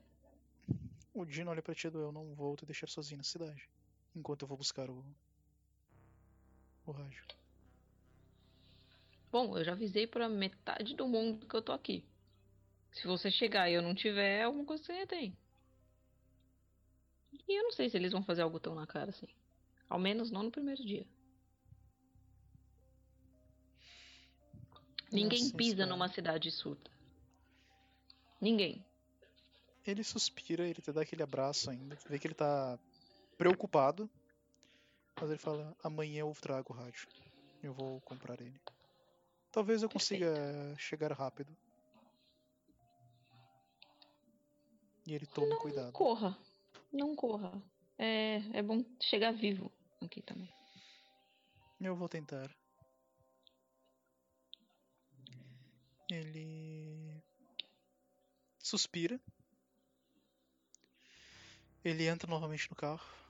O 1.13 1.25
Dino 1.25 1.51
olha 1.51 1.61
pra 1.61 1.75
ti 1.75 1.89
do 1.89 1.99
eu 1.99 2.11
não 2.11 2.33
vou 2.35 2.55
te 2.55 2.65
deixar 2.65 2.87
sozinho 2.87 3.17
na 3.17 3.23
cidade. 3.23 3.69
Enquanto 4.15 4.43
eu 4.43 4.47
vou 4.47 4.57
buscar 4.57 4.89
o. 4.89 5.05
o 6.85 6.91
rádio. 6.91 7.25
Bom, 9.31 9.57
eu 9.57 9.63
já 9.63 9.73
avisei 9.73 10.07
pra 10.07 10.29
metade 10.29 10.95
do 10.95 11.07
mundo 11.07 11.45
que 11.45 11.55
eu 11.55 11.61
tô 11.61 11.71
aqui. 11.71 12.03
Se 12.91 13.05
você 13.05 13.29
chegar 13.29 13.69
e 13.69 13.73
eu 13.73 13.81
não 13.81 13.93
tiver, 13.93 14.43
alguma 14.43 14.65
coisa 14.65 14.83
você 14.83 15.05
tem. 15.05 15.37
E 17.47 17.59
eu 17.59 17.63
não 17.63 17.71
sei 17.71 17.89
se 17.89 17.97
eles 17.97 18.11
vão 18.11 18.23
fazer 18.23 18.41
algo 18.41 18.59
tão 18.59 18.73
na 18.73 18.87
cara 18.87 19.09
assim. 19.09 19.27
Ao 19.89 19.99
menos 19.99 20.31
não 20.31 20.43
no 20.43 20.51
primeiro 20.51 20.83
dia. 20.83 21.05
Ninguém 25.11 25.43
Nossa, 25.43 25.55
pisa 25.55 25.85
numa 25.85 26.09
cidade 26.09 26.51
surda. 26.51 26.91
Ninguém. 28.41 28.85
Ele 29.85 30.03
suspira, 30.03 30.67
ele 30.67 30.81
te 30.81 30.91
dá 30.91 31.01
aquele 31.01 31.23
abraço 31.23 31.69
ainda. 31.69 31.95
Tu 31.95 32.09
vê 32.09 32.19
que 32.19 32.27
ele 32.27 32.33
tá 32.33 32.77
preocupado. 33.37 34.09
Mas 35.19 35.29
ele 35.29 35.39
fala: 35.39 35.75
amanhã 35.83 36.21
eu 36.21 36.33
trago 36.39 36.73
o 36.73 36.75
rádio. 36.75 37.07
Eu 37.61 37.73
vou 37.73 38.01
comprar 38.01 38.39
ele. 38.41 38.59
Talvez 39.51 39.81
eu 39.81 39.89
consiga 39.89 40.29
chegar 40.77 41.11
rápido. 41.11 41.55
E 45.05 45.13
ele 45.13 45.25
tome 45.25 45.49
Não 45.49 45.59
cuidado. 45.59 45.91
corra. 45.93 46.37
Não 46.91 47.15
corra. 47.15 47.51
É, 47.97 48.37
é 48.53 48.61
bom 48.61 48.83
chegar 49.01 49.31
vivo 49.31 49.71
aqui 50.01 50.21
também. 50.21 50.53
Eu 51.79 51.95
vou 51.95 52.09
tentar. 52.09 52.53
Ele 56.09 57.23
suspira. 58.59 59.19
Ele 61.83 62.05
entra 62.05 62.29
novamente 62.29 62.69
no 62.69 62.75
carro 62.75 63.26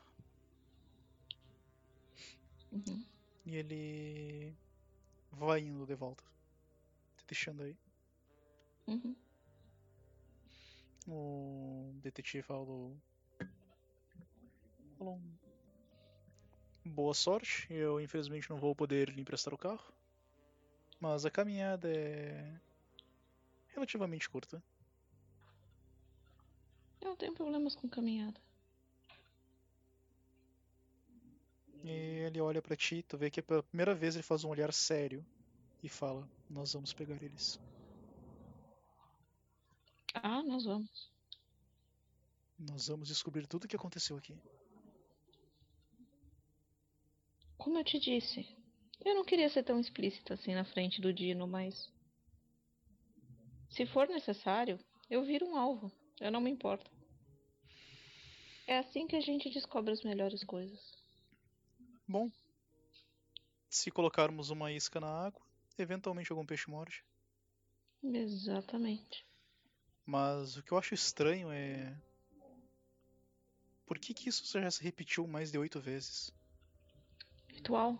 Uhum. 2.72 3.06
e 3.46 3.56
ele 3.56 4.56
vai 5.32 5.62
indo 5.62 5.86
de 5.86 5.96
volta, 5.96 6.24
te 7.16 7.26
deixando 7.28 7.64
aí. 7.64 7.78
Uhum. 8.88 9.16
O 11.08 11.94
detetive 12.02 12.44
falou. 12.44 12.98
falou 14.98 15.22
Boa 16.84 17.14
sorte. 17.14 17.68
Eu 17.70 18.00
infelizmente 18.00 18.50
não 18.50 18.58
vou 18.58 18.76
poder 18.76 19.10
lhe 19.10 19.22
emprestar 19.22 19.54
o 19.54 19.58
carro. 19.58 19.94
Mas 21.00 21.26
a 21.26 21.32
caminhada 21.32 21.90
é 21.90 22.60
relativamente 23.70 24.30
curta. 24.30 24.64
Eu 27.00 27.10
não 27.10 27.16
tenho 27.16 27.34
problemas 27.34 27.76
com 27.76 27.88
caminhada. 27.88 28.40
E 31.90 32.26
ele 32.26 32.42
olha 32.42 32.62
pra 32.62 32.76
ti, 32.76 33.02
tu 33.04 33.18
vê 33.18 33.32
que 33.32 33.42
pela 33.42 33.64
primeira 33.64 33.96
vez 33.96 34.16
ele 34.16 34.24
faz 34.24 34.44
um 34.44 34.50
olhar 34.50 34.74
sério 34.74 35.26
e 35.82 35.88
fala: 35.88 36.28
Nós 36.50 36.74
vamos 36.74 36.94
pegar 36.94 37.22
eles. 37.24 37.58
Ah, 40.14 40.44
nós 40.44 40.66
vamos. 40.66 41.12
Nós 42.60 42.88
vamos 42.88 43.08
descobrir 43.08 43.48
tudo 43.48 43.66
o 43.66 43.68
que 43.68 43.76
aconteceu 43.76 44.18
aqui. 44.18 44.36
Como 47.58 47.78
eu 47.78 47.84
te 47.84 48.00
disse, 48.00 48.46
eu 49.06 49.16
não 49.16 49.24
queria 49.24 49.50
ser 49.50 49.64
tão 49.64 49.80
explícita 49.80 50.34
assim 50.34 50.54
na 50.54 50.66
frente 50.66 51.00
do 51.00 51.14
Dino, 51.14 51.48
mas. 51.48 51.90
Se 53.70 53.86
for 53.86 54.08
necessário, 54.08 54.80
eu 55.10 55.24
viro 55.24 55.46
um 55.46 55.56
alvo. 55.56 55.92
Eu 56.20 56.32
não 56.32 56.42
me 56.42 56.50
importo. 56.50 56.90
É 58.66 58.80
assim 58.80 59.08
que 59.08 59.16
a 59.16 59.22
gente 59.22 59.50
descobre 59.50 59.94
as 59.94 60.04
melhores 60.04 60.44
coisas. 60.44 60.97
Bom, 62.08 62.32
se 63.70 63.92
colocarmos 63.92 64.50
uma 64.50 64.72
isca 64.72 65.00
na 65.00 65.26
água, 65.26 65.42
eventualmente 65.78 66.32
algum 66.32 66.46
peixe 66.46 66.70
morde. 66.70 67.04
Exatamente. 68.02 69.26
Mas 70.06 70.56
o 70.56 70.64
que 70.64 70.72
eu 70.72 70.78
acho 70.78 70.94
estranho 70.94 71.52
é. 71.52 71.94
Por 73.86 74.00
que, 74.00 74.14
que 74.14 74.30
isso 74.30 74.60
já 74.60 74.72
se 74.72 74.82
repetiu 74.84 75.28
mais 75.28 75.52
de 75.52 75.58
oito 75.58 75.82
vezes? 75.82 76.32
Ritual. 77.50 78.00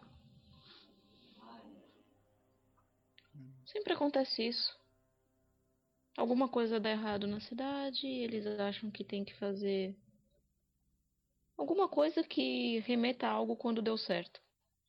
Hum. 3.36 3.54
Sempre 3.66 3.94
acontece 3.94 4.48
isso. 4.48 4.78
Alguma 6.16 6.48
coisa 6.50 6.80
dá 6.80 6.90
errado 6.90 7.28
na 7.28 7.40
cidade, 7.40 8.08
eles 8.08 8.46
acham 8.48 8.90
que 8.90 9.04
tem 9.04 9.24
que 9.24 9.36
fazer 9.36 9.96
alguma 11.58 11.90
coisa 11.90 12.24
que 12.24 12.80
remeta 12.80 13.28
a 13.28 13.32
algo 13.32 13.56
quando 13.56 13.82
deu 13.82 13.98
certo. 13.98 14.42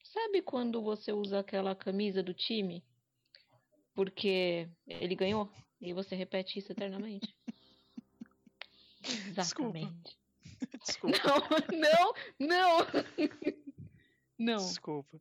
Sabe 0.05 0.43
quando 0.43 0.83
você 0.83 1.13
usa 1.13 1.41
aquela 1.41 1.75
camisa 1.75 2.23
do 2.23 2.33
time 2.35 2.85
porque 3.95 4.69
ele 4.87 5.15
ganhou 5.17 5.51
e 5.81 5.93
você 5.93 6.15
repete 6.15 6.59
isso 6.59 6.71
eternamente? 6.71 7.35
Exatamente. 9.03 10.17
Desculpa. 10.85 11.19
Não, 11.73 12.15
não, 12.39 12.47
não. 12.49 12.87
Não. 14.39 14.57
Desculpa. 14.57 15.21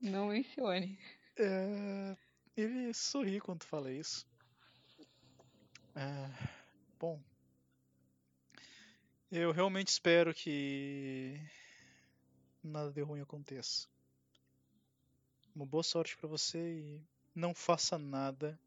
Não 0.00 0.28
mencione. 0.28 0.98
É, 1.38 2.16
ele 2.56 2.92
sorri 2.94 3.40
quando 3.40 3.64
fala 3.64 3.90
isso. 3.92 4.26
É, 5.96 6.30
bom, 6.98 7.20
eu 9.30 9.52
realmente 9.52 9.88
espero 9.88 10.34
que 10.34 11.40
nada 12.62 12.90
de 12.90 13.02
ruim 13.02 13.20
aconteça. 13.20 13.88
Uma 15.54 15.66
boa 15.66 15.82
sorte 15.82 16.16
para 16.16 16.28
você 16.28 16.58
e 16.58 17.02
não 17.34 17.54
faça 17.54 17.98
nada 17.98 18.58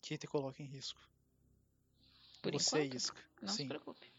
que 0.00 0.18
te 0.18 0.26
coloque 0.26 0.62
em 0.62 0.66
risco. 0.66 1.00
Por 2.42 2.52
você 2.52 2.78
enquanto, 2.78 2.94
e 2.94 2.96
Isca. 2.96 3.24
não 3.40 3.48
Sim. 3.48 3.62
se 3.62 3.68
preocupe. 3.68 4.12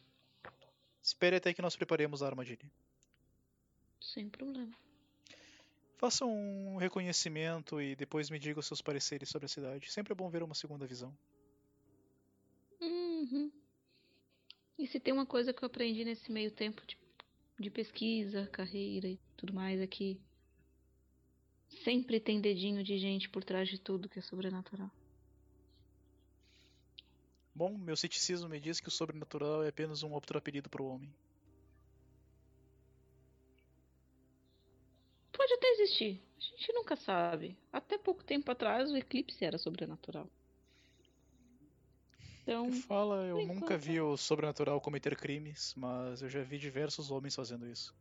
Espere 1.01 1.35
até 1.35 1.53
que 1.53 1.61
nós 1.61 1.75
preparemos 1.75 2.23
a 2.23 2.27
armadilha. 2.27 2.71
Sem 4.01 4.27
problema. 4.27 4.75
Faça 5.97 6.25
um 6.25 6.77
reconhecimento 6.77 7.79
e 7.79 7.95
depois 7.95 8.29
me 8.29 8.39
diga 8.39 8.59
os 8.59 8.65
seus 8.65 8.81
pareceres 8.81 9.29
sobre 9.29 9.45
a 9.45 9.49
cidade. 9.49 9.91
Sempre 9.91 10.13
é 10.13 10.15
bom 10.15 10.29
ver 10.29 10.43
uma 10.43 10.55
segunda 10.55 10.85
visão. 10.85 11.15
Uhum. 12.81 13.51
E 14.77 14.85
se 14.87 14.99
tem 14.99 15.13
uma 15.13 15.25
coisa 15.25 15.53
que 15.53 15.63
eu 15.63 15.67
aprendi 15.67 16.03
nesse 16.03 16.31
meio 16.31 16.51
tempo 16.51 16.85
de, 16.85 16.97
de 17.59 17.69
pesquisa, 17.69 18.47
carreira 18.47 19.07
e 19.07 19.17
tudo 19.37 19.53
mais 19.53 19.79
é 19.79 19.87
que 19.87 20.19
sempre 21.83 22.19
tem 22.19 22.41
dedinho 22.41 22.83
de 22.83 22.97
gente 22.97 23.29
por 23.29 23.43
trás 23.43 23.69
de 23.69 23.79
tudo 23.79 24.09
que 24.09 24.19
é 24.19 24.21
sobrenatural. 24.21 24.91
Bom, 27.53 27.77
meu 27.77 27.95
ceticismo 27.95 28.49
me 28.49 28.59
diz 28.59 28.81
que 28.81 28.89
o 28.89 28.91
sobrenatural 28.91 29.63
é 29.63 29.69
apenas 29.69 30.03
um 30.03 30.11
outro 30.11 30.37
apelido 30.37 30.69
para 30.69 30.83
o 30.83 30.87
homem. 30.87 31.09
Pode 35.31 35.53
até 35.53 35.67
existir, 35.69 36.21
a 36.37 36.41
gente 36.41 36.73
nunca 36.73 36.97
sabe. 36.97 37.57
Até 37.71 37.97
pouco 37.97 38.23
tempo 38.25 38.51
atrás 38.51 38.91
o 38.91 38.97
eclipse 38.97 39.45
era 39.45 39.57
sobrenatural. 39.57 40.29
Então, 42.47 42.71
Fala, 42.71 43.23
eu 43.25 43.37
por 43.37 43.47
nunca 43.47 43.55
enquanto- 43.73 43.79
vi 43.81 43.99
o 43.99 44.15
sobrenatural 44.15 44.79
cometer 44.79 45.15
crimes, 45.17 45.73
mas 45.75 46.21
eu 46.21 46.29
já 46.29 46.43
vi 46.43 46.59
diversos 46.59 47.09
homens 47.09 47.33
fazendo 47.35 47.67
isso. 47.67 47.91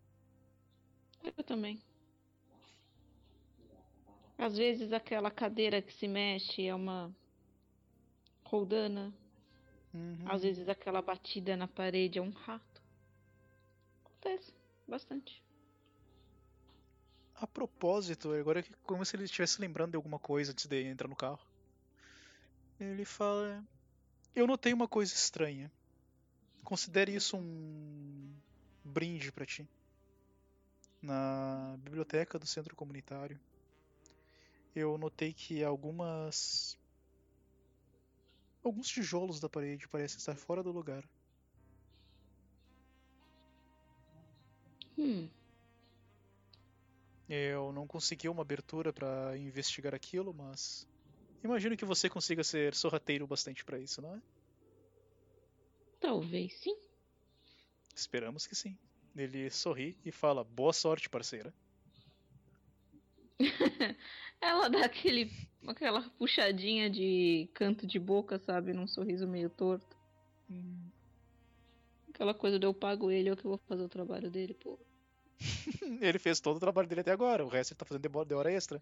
eu 1.39 1.43
também. 1.43 1.83
Às 4.37 4.55
vezes 4.59 4.93
aquela 4.93 5.31
cadeira 5.31 5.81
que 5.81 5.93
se 5.95 6.07
mexe 6.07 6.67
é 6.67 6.75
uma 6.75 7.11
roldana, 8.45 9.11
Uhum. 9.95 10.19
às 10.27 10.43
vezes 10.43 10.69
aquela 10.69 11.01
batida 11.01 11.57
na 11.57 11.67
parede 11.67 12.19
é 12.19 12.23
um 12.23 12.31
rato. 12.31 12.83
Acontece 14.05 14.53
bastante. 14.87 15.43
A 17.37 17.47
propósito, 17.47 18.33
agora 18.33 18.61
é 18.61 18.63
que- 18.63 18.75
como 18.85 19.05
se 19.07 19.17
ele 19.17 19.25
estivesse 19.25 19.59
lembrando 19.61 19.93
de 19.93 19.97
alguma 19.97 20.19
coisa 20.19 20.53
antes 20.53 20.67
de 20.67 20.83
entrar 20.85 21.09
no 21.09 21.17
carro. 21.17 21.41
Ele 22.79 23.05
fala: 23.05 23.65
Eu 24.35 24.47
notei 24.47 24.73
uma 24.73 24.89
coisa 24.89 25.15
estranha. 25.15 25.71
Considere 26.65 27.15
isso 27.15 27.37
um 27.37 28.35
brinde 28.85 29.31
para 29.31 29.47
ti. 29.47 29.69
Na 31.01 31.77
biblioteca 31.79 32.39
do 32.39 32.47
centro 32.47 32.75
comunitário, 32.75 33.39
eu 34.75 34.99
notei 34.99 35.33
que 35.33 35.63
algumas. 35.63 36.77
Alguns 38.65 38.89
tijolos 38.89 39.39
da 39.39 39.49
parede 39.49 39.87
parecem 39.87 40.19
estar 40.19 40.35
fora 40.35 40.63
do 40.63 40.73
lugar. 40.73 41.05
Hum, 44.99 45.29
Eu 47.29 47.73
não 47.73 47.87
consegui 47.87 48.29
uma 48.29 48.43
abertura 48.43 48.93
para 48.93 49.37
investigar 49.39 49.95
aquilo, 49.95 50.35
mas 50.35 50.87
imagino 51.45 51.77
que 51.77 51.85
você 51.85 52.09
consiga 52.09 52.43
ser 52.43 52.75
sorrateiro 52.75 53.27
bastante 53.27 53.65
para 53.65 53.79
isso, 53.79 54.01
não 54.01 54.15
é? 54.15 54.23
talvez 56.05 56.53
sim. 56.61 56.77
Esperamos 57.95 58.47
que 58.47 58.55
sim. 58.55 58.77
Ele 59.17 59.51
sorri 59.51 59.97
e 60.05 60.13
fala: 60.13 60.45
Boa 60.45 60.73
sorte, 60.73 61.09
parceira. 61.09 61.55
Ela 64.41 64.69
dá 64.69 64.85
aquele, 64.85 65.31
aquela 65.67 66.03
puxadinha 66.11 66.91
de 66.91 67.49
canto 67.55 67.87
de 67.87 67.99
boca, 67.99 68.39
sabe? 68.39 68.75
Num 68.75 68.87
sorriso 68.87 69.27
meio 69.27 69.49
torto. 69.49 69.97
Aquela 72.11 72.35
coisa 72.35 72.59
de 72.59 72.67
eu 72.67 72.75
pago 72.75 73.11
ele, 73.11 73.31
eu 73.31 73.37
que 73.37 73.45
vou 73.45 73.59
fazer 73.67 73.83
o 73.83 73.89
trabalho 73.89 74.31
dele, 74.31 74.53
pô. 74.55 74.79
Ele 76.01 76.19
fez 76.19 76.39
todo 76.39 76.57
o 76.57 76.61
trabalho 76.61 76.87
dele 76.87 77.01
até 77.01 77.11
agora, 77.11 77.45
o 77.45 77.49
resto 77.49 77.73
ele 77.73 77.79
tá 77.79 77.85
fazendo 77.85 78.25
de 78.25 78.35
hora 78.35 78.53
extra. 78.53 78.81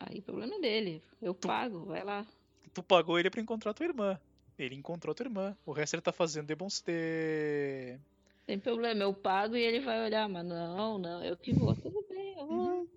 Aí 0.00 0.20
o 0.20 0.22
problema 0.22 0.54
é 0.54 0.60
dele. 0.60 1.02
Eu 1.20 1.34
pago, 1.34 1.84
vai 1.86 2.04
lá. 2.04 2.26
Tu 2.72 2.82
pagou 2.82 3.18
ele 3.18 3.30
pra 3.30 3.40
encontrar 3.40 3.74
tua 3.74 3.86
irmã. 3.86 4.18
Ele 4.58 4.74
encontrou 4.74 5.14
tua 5.14 5.26
irmã. 5.26 5.56
O 5.66 5.72
resto 5.72 5.94
ele 5.94 6.02
tá 6.02 6.12
fazendo 6.12 6.46
de 6.46 6.54
bons. 6.54 6.80
Tem 6.80 8.58
problema, 8.58 9.02
eu 9.02 9.12
pago 9.12 9.56
e 9.56 9.62
ele 9.62 9.80
vai 9.80 10.04
olhar, 10.04 10.28
mas 10.28 10.44
não, 10.44 10.98
não, 10.98 11.22
eu 11.22 11.36
que 11.36 11.52
vou, 11.52 11.74
tudo 11.74 12.04
bem, 12.08 12.38
eu 12.38 12.46
vou. 12.46 12.56
Uhum. 12.56 12.88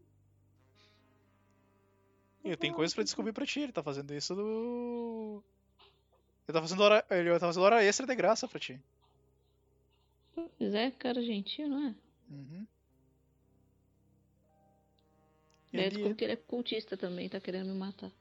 E 2.44 2.56
tem 2.56 2.72
coisas 2.72 2.94
pra 2.94 3.04
descobrir 3.04 3.34
pra 3.34 3.46
ti. 3.46 3.60
Ele 3.60 3.72
tá 3.72 3.84
fazendo 3.84 4.14
isso 4.14 4.34
do. 4.34 5.44
Ele 6.48 6.54
tá 6.54 6.62
fazendo 6.62 6.82
hora, 6.82 7.06
ele 7.12 7.32
tá 7.34 7.48
fazendo 7.48 7.64
hora 7.64 7.84
extra 7.84 8.08
de 8.08 8.16
graça 8.16 8.48
pra 8.48 8.60
ti. 8.60 8.80
Pois 10.34 10.74
é, 10.74 10.90
cara 10.92 11.22
gentil, 11.22 11.68
não 11.68 11.88
é? 11.90 11.96
Uhum. 12.30 12.68
Descobre 15.72 16.16
que 16.16 16.24
ele 16.24 16.34
é 16.34 16.38
cultista 16.38 16.98
também, 16.98 17.30
tá 17.30 17.40
querendo 17.40 17.68
me 17.68 17.78
matar. 17.78 18.12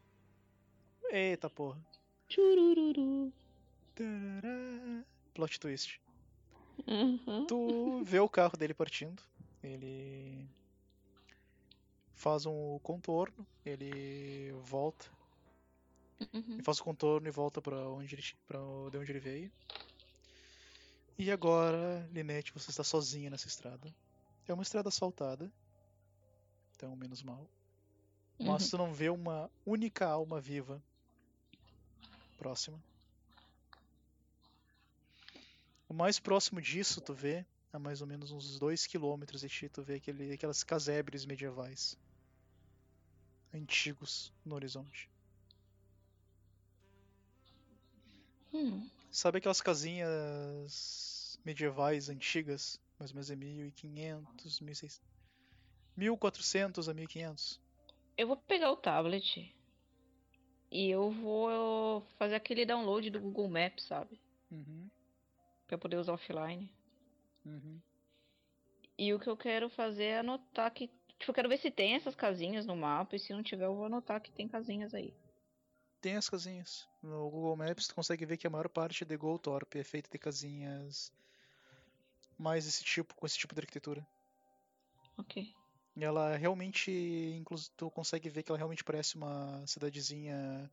Eita 1.10 1.50
porra. 1.50 1.84
Churururu. 2.28 3.32
Plot 5.34 5.58
twist. 5.58 6.00
Aham. 6.86 7.46
Tu 7.46 8.04
vê 8.04 8.20
o 8.20 8.28
carro 8.28 8.56
dele 8.56 8.72
partindo. 8.72 9.22
Ele 9.62 10.48
faz 12.14 12.46
um 12.46 12.78
contorno. 12.78 13.46
Ele 13.64 14.52
volta. 14.62 15.06
Uhum. 16.32 16.54
Ele 16.54 16.62
faz 16.62 16.78
o 16.78 16.84
contorno 16.84 17.26
e 17.26 17.30
volta 17.30 17.60
pra 17.60 17.76
onde 17.88 18.14
ele, 18.14 18.22
pra 18.46 18.60
de 18.90 18.98
onde 18.98 19.10
ele 19.10 19.20
veio. 19.20 19.52
E 21.18 21.30
agora, 21.30 22.08
Linette, 22.12 22.52
você 22.52 22.70
está 22.70 22.84
sozinha 22.84 23.28
nessa 23.28 23.48
estrada. 23.48 23.94
É 24.46 24.54
uma 24.54 24.62
estrada 24.62 24.88
asfaltada. 24.88 25.52
Então, 26.80 26.96
menos 26.96 27.22
mal. 27.22 27.46
Mas 28.38 28.62
Uhum. 28.62 28.70
tu 28.70 28.78
não 28.78 28.94
vê 28.94 29.10
uma 29.10 29.50
única 29.66 30.06
alma 30.06 30.40
viva 30.40 30.82
próxima. 32.38 32.82
O 35.90 35.92
mais 35.92 36.18
próximo 36.18 36.58
disso, 36.58 37.02
tu 37.02 37.12
vê, 37.12 37.44
a 37.70 37.78
mais 37.78 38.00
ou 38.00 38.06
menos 38.06 38.32
uns 38.32 38.58
2 38.58 38.86
km 38.86 39.26
de 39.38 39.46
ti, 39.46 39.68
tu 39.68 39.82
vê 39.82 39.96
aquele, 39.96 40.32
aquelas 40.32 40.64
casebres 40.64 41.26
medievais. 41.26 41.98
Antigos 43.52 44.32
no 44.42 44.54
horizonte. 44.54 45.06
Hum. 48.54 48.88
Sabe 49.10 49.36
aquelas 49.36 49.60
casinhas 49.60 51.38
medievais 51.44 52.08
antigas? 52.08 52.80
Mais 52.98 53.10
ou 53.10 53.16
menos 53.16 53.26
de 53.26 53.36
1500, 53.36 54.60
1600. 54.60 55.09
1400 56.00 56.88
a 56.88 56.94
1500. 56.94 57.60
Eu 58.16 58.26
vou 58.26 58.36
pegar 58.36 58.70
o 58.72 58.76
tablet 58.76 59.54
e 60.70 60.88
eu 60.90 61.10
vou 61.10 62.02
fazer 62.18 62.34
aquele 62.34 62.64
download 62.64 63.10
do 63.10 63.20
Google 63.20 63.48
Maps, 63.48 63.84
sabe? 63.84 64.20
Uhum, 64.50 64.88
Pra 65.66 65.78
poder 65.78 65.96
usar 65.96 66.12
offline. 66.14 66.72
uhum. 67.44 67.80
E 68.98 69.14
o 69.14 69.18
que 69.18 69.28
eu 69.28 69.36
quero 69.36 69.70
fazer 69.70 70.04
é 70.04 70.18
anotar 70.18 70.70
que. 70.72 70.88
Tipo, 71.18 71.30
eu 71.30 71.34
quero 71.34 71.48
ver 71.48 71.56
se 71.58 71.70
tem 71.70 71.94
essas 71.94 72.14
casinhas 72.14 72.66
no 72.66 72.76
mapa. 72.76 73.16
E 73.16 73.18
se 73.18 73.32
não 73.32 73.42
tiver, 73.42 73.64
eu 73.64 73.74
vou 73.74 73.86
anotar 73.86 74.20
que 74.20 74.30
tem 74.30 74.46
casinhas 74.46 74.92
aí. 74.92 75.14
Tem 76.02 76.16
as 76.16 76.28
casinhas. 76.28 76.86
No 77.02 77.30
Google 77.30 77.56
Maps 77.56 77.88
tu 77.88 77.94
consegue 77.94 78.26
ver 78.26 78.36
que 78.36 78.46
a 78.46 78.50
maior 78.50 78.68
parte 78.68 79.04
de 79.04 79.16
Goltorp 79.16 79.74
é 79.76 79.84
feita 79.84 80.10
de 80.10 80.18
casinhas 80.18 81.10
mais 82.38 82.64
desse 82.66 82.84
tipo, 82.84 83.14
com 83.14 83.24
esse 83.26 83.38
tipo 83.38 83.54
de 83.54 83.60
arquitetura. 83.62 84.06
Ok. 85.16 85.54
Ela 85.98 86.36
realmente, 86.36 86.90
inclusive, 87.36 87.70
tu 87.76 87.90
consegue 87.90 88.28
ver 88.28 88.42
que 88.42 88.50
ela 88.50 88.58
realmente 88.58 88.84
parece 88.84 89.16
uma 89.16 89.66
cidadezinha 89.66 90.70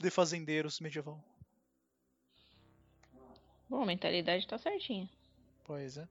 de 0.00 0.10
fazendeiros 0.10 0.80
medieval. 0.80 1.22
Bom, 3.68 3.82
a 3.82 3.86
mentalidade 3.86 4.46
tá 4.46 4.58
certinha. 4.58 5.08
Pois 5.64 5.96
é. 5.96 6.08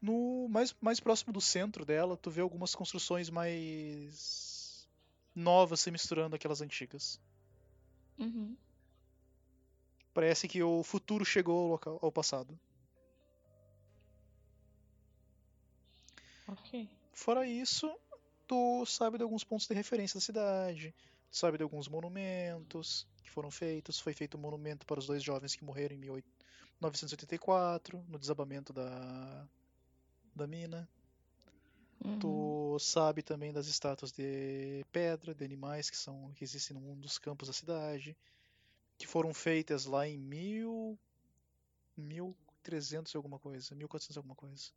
No 0.00 0.48
mais, 0.48 0.74
mais 0.80 1.00
próximo 1.00 1.32
do 1.32 1.40
centro 1.40 1.84
dela, 1.84 2.16
tu 2.16 2.30
vê 2.30 2.40
algumas 2.40 2.74
construções 2.74 3.30
mais 3.30 4.86
novas 5.34 5.80
se 5.80 5.90
misturando 5.90 6.36
aquelas 6.36 6.60
antigas. 6.60 7.20
Uhum. 8.18 8.56
Parece 10.12 10.48
que 10.48 10.62
o 10.62 10.82
futuro 10.82 11.24
chegou 11.24 11.64
ao, 11.64 11.68
local, 11.68 11.98
ao 12.00 12.12
passado. 12.12 12.58
Ok. 16.58 16.88
Fora 17.12 17.46
isso, 17.46 17.94
tu 18.46 18.84
sabe 18.86 19.18
de 19.18 19.24
alguns 19.24 19.44
pontos 19.44 19.66
de 19.66 19.74
referência 19.74 20.18
da 20.18 20.24
cidade, 20.24 20.94
tu 21.30 21.36
sabe 21.36 21.56
de 21.56 21.62
alguns 21.62 21.88
monumentos 21.88 23.06
que 23.22 23.30
foram 23.30 23.50
feitos. 23.50 24.00
Foi 24.00 24.12
feito 24.12 24.36
um 24.36 24.40
monumento 24.40 24.86
para 24.86 24.98
os 24.98 25.06
dois 25.06 25.22
jovens 25.22 25.54
que 25.54 25.64
morreram 25.64 25.94
em 25.94 25.98
1984, 25.98 28.04
no 28.08 28.18
desabamento 28.18 28.72
da, 28.72 29.46
da 30.34 30.46
mina. 30.46 30.88
Uhum. 32.04 32.18
Tu 32.18 32.78
sabe 32.78 33.22
também 33.22 33.52
das 33.52 33.66
estátuas 33.66 34.12
de 34.12 34.84
pedra, 34.92 35.34
de 35.34 35.44
animais 35.44 35.90
que 35.90 35.96
são 35.96 36.30
que 36.34 36.44
existem 36.44 36.76
num 36.76 37.00
dos 37.00 37.18
campos 37.18 37.48
da 37.48 37.54
cidade, 37.54 38.16
que 38.98 39.06
foram 39.06 39.32
feitas 39.32 39.86
lá 39.86 40.06
em 40.06 40.18
mil, 40.18 40.98
1300 41.96 43.12
e 43.12 43.16
alguma 43.16 43.38
coisa, 43.38 43.74
1400 43.74 44.16
e 44.16 44.18
alguma 44.18 44.34
coisa. 44.34 44.70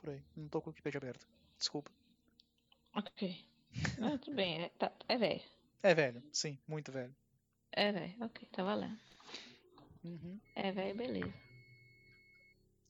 Por 0.00 0.10
aí. 0.10 0.22
Não 0.34 0.48
tô 0.48 0.62
com 0.62 0.70
o 0.70 0.72
Wikipedia 0.72 0.96
aberto. 0.96 1.28
Desculpa. 1.58 1.90
Ok. 2.94 3.46
Ah, 4.02 4.16
tudo 4.18 4.34
bem, 4.34 4.62
é, 4.62 4.68
tá, 4.70 4.90
é 5.06 5.18
velho. 5.18 5.42
É 5.82 5.94
velho, 5.94 6.22
sim, 6.32 6.58
muito 6.66 6.90
velho. 6.90 7.14
É 7.70 7.92
velho, 7.92 8.14
ok, 8.20 8.48
tá 8.50 8.64
valendo. 8.64 8.98
Uhum. 10.02 10.40
É 10.56 10.72
velho, 10.72 10.96
beleza. 10.96 11.32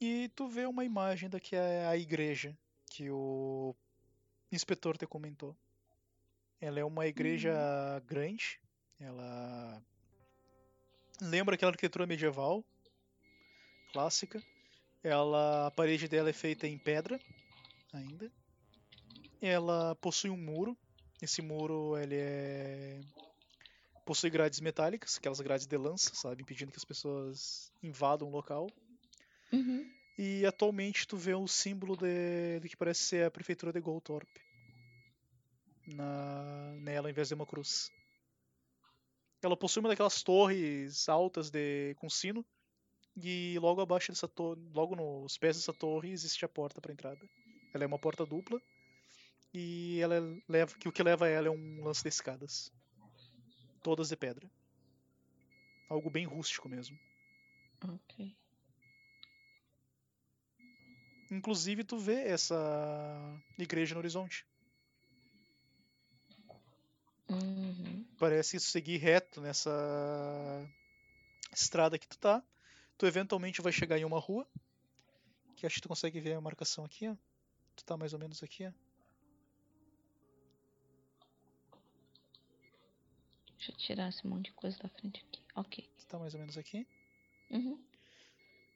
E 0.01 0.31
tu 0.35 0.49
vê 0.49 0.65
uma 0.67 0.85
imagem 0.85 1.29
daqui 1.29 1.55
é 1.55 1.87
a 1.87 1.97
igreja 1.97 2.57
que 2.87 3.11
o 3.11 3.75
inspetor 4.51 4.97
te 4.97 5.07
comentou. 5.07 5.55
Ela 6.61 6.81
é 6.81 6.85
uma 6.85 7.07
igreja 7.07 7.53
grande. 8.07 8.61
Ela 8.99 9.83
lembra 11.21 11.57
aquela 11.57 11.73
arquitetura 11.73 12.07
medieval 12.07 12.65
clássica. 13.93 14.43
Ela 15.03 15.69
a 15.69 15.71
parede 15.71 16.09
dela 16.09 16.31
é 16.31 16.33
feita 16.33 16.67
em 16.67 16.79
pedra 16.79 17.19
ainda. 17.93 18.31
Ela 19.41 19.95
possui 19.97 20.31
um 20.31 20.37
muro. 20.37 20.77
Esse 21.23 21.43
muro 21.43 21.97
ele 21.99 22.17
é 22.17 23.01
possui 24.05 24.29
grades 24.29 24.59
metálicas, 24.59 25.17
aquelas 25.17 25.41
grades 25.41 25.67
de 25.67 25.77
lança, 25.77 26.13
sabe, 26.15 26.43
impedindo 26.43 26.73
que 26.73 26.79
as 26.79 26.85
pessoas 26.85 27.73
invadam 27.81 28.27
o 28.27 28.31
local. 28.33 28.69
Uhum. 29.53 29.89
E 30.19 30.45
atualmente 30.45 31.07
tu 31.07 31.17
vê 31.17 31.33
o 31.33 31.47
símbolo 31.47 31.97
de, 31.97 32.59
do 32.61 32.69
que 32.69 32.77
parece 32.77 33.03
ser 33.03 33.25
a 33.25 33.31
prefeitura 33.31 33.73
de 33.73 33.81
Goltorp. 33.81 34.29
Na, 35.87 36.75
nela, 36.81 37.07
ao 37.07 37.11
invés 37.11 37.29
de 37.29 37.35
uma 37.35 37.47
cruz. 37.47 37.91
Ela 39.43 39.57
possui 39.57 39.81
uma 39.81 39.89
daquelas 39.89 40.23
torres 40.23 41.09
altas 41.09 41.49
de 41.49 41.95
com 41.95 42.11
sino. 42.11 42.45
E 43.17 43.59
logo 43.59 43.81
abaixo 43.81 44.13
dessa 44.13 44.29
torre, 44.29 44.61
logo 44.73 44.95
nos 44.95 45.37
pés 45.37 45.57
dessa 45.57 45.73
torre, 45.73 46.11
existe 46.11 46.45
a 46.45 46.49
porta 46.49 46.81
para 46.81 46.93
entrada. 46.93 47.21
Ela 47.75 47.85
é 47.85 47.87
uma 47.87 47.99
porta 47.99 48.25
dupla. 48.25 48.61
E 49.53 49.99
ela 50.01 50.17
leva, 50.49 50.77
que 50.79 50.89
o 50.89 50.93
que 50.93 51.03
leva 51.03 51.29
ela 51.29 51.49
é 51.49 51.51
um 51.51 51.85
lance 51.85 52.03
de 52.03 52.09
escadas. 52.09 52.73
Todas 53.83 54.09
de 54.09 54.17
pedra. 54.17 54.49
Algo 55.89 56.09
bem 56.09 56.25
rústico 56.25 56.69
mesmo. 56.69 56.97
Ok. 57.83 58.37
Inclusive, 61.31 61.85
tu 61.85 61.99
vê 61.99 62.27
essa 62.29 62.57
igreja 63.59 63.95
no 63.95 64.01
horizonte. 64.01 64.47
Uhum. 67.29 68.05
Parece 68.19 68.59
seguir 68.59 68.99
reto 68.99 69.41
nessa 69.41 69.71
estrada 71.53 71.99
que 71.99 72.09
tu 72.09 72.19
tá. 72.19 72.43
Tu 73.01 73.07
eventualmente 73.07 73.63
vai 73.63 73.73
chegar 73.73 73.99
em 73.99 74.05
uma 74.05 74.21
rua. 74.21 74.47
Que 75.57 75.65
acho 75.65 75.77
que 75.77 75.81
tu 75.81 75.89
consegue 75.89 76.21
ver 76.21 76.35
a 76.35 76.41
marcação 76.41 76.85
aqui, 76.85 77.09
ó. 77.09 77.17
Tu 77.75 77.83
tá 77.83 77.97
mais 77.97 78.13
ou 78.13 78.19
menos 78.19 78.43
aqui, 78.43 78.67
ó. 78.67 78.73
Deixa 83.57 83.73
eu 83.73 83.77
tirar 83.79 84.11
esse 84.11 84.27
monte 84.27 84.51
de 84.51 84.53
coisa 84.53 84.79
da 84.81 84.91
frente 84.91 85.25
aqui. 85.27 85.43
Ok. 85.55 85.91
Tu 85.99 86.07
tá 86.09 86.19
mais 86.19 86.35
ou 86.35 86.41
menos 86.41 86.59
aqui. 86.59 86.87
Uhum. 87.51 87.83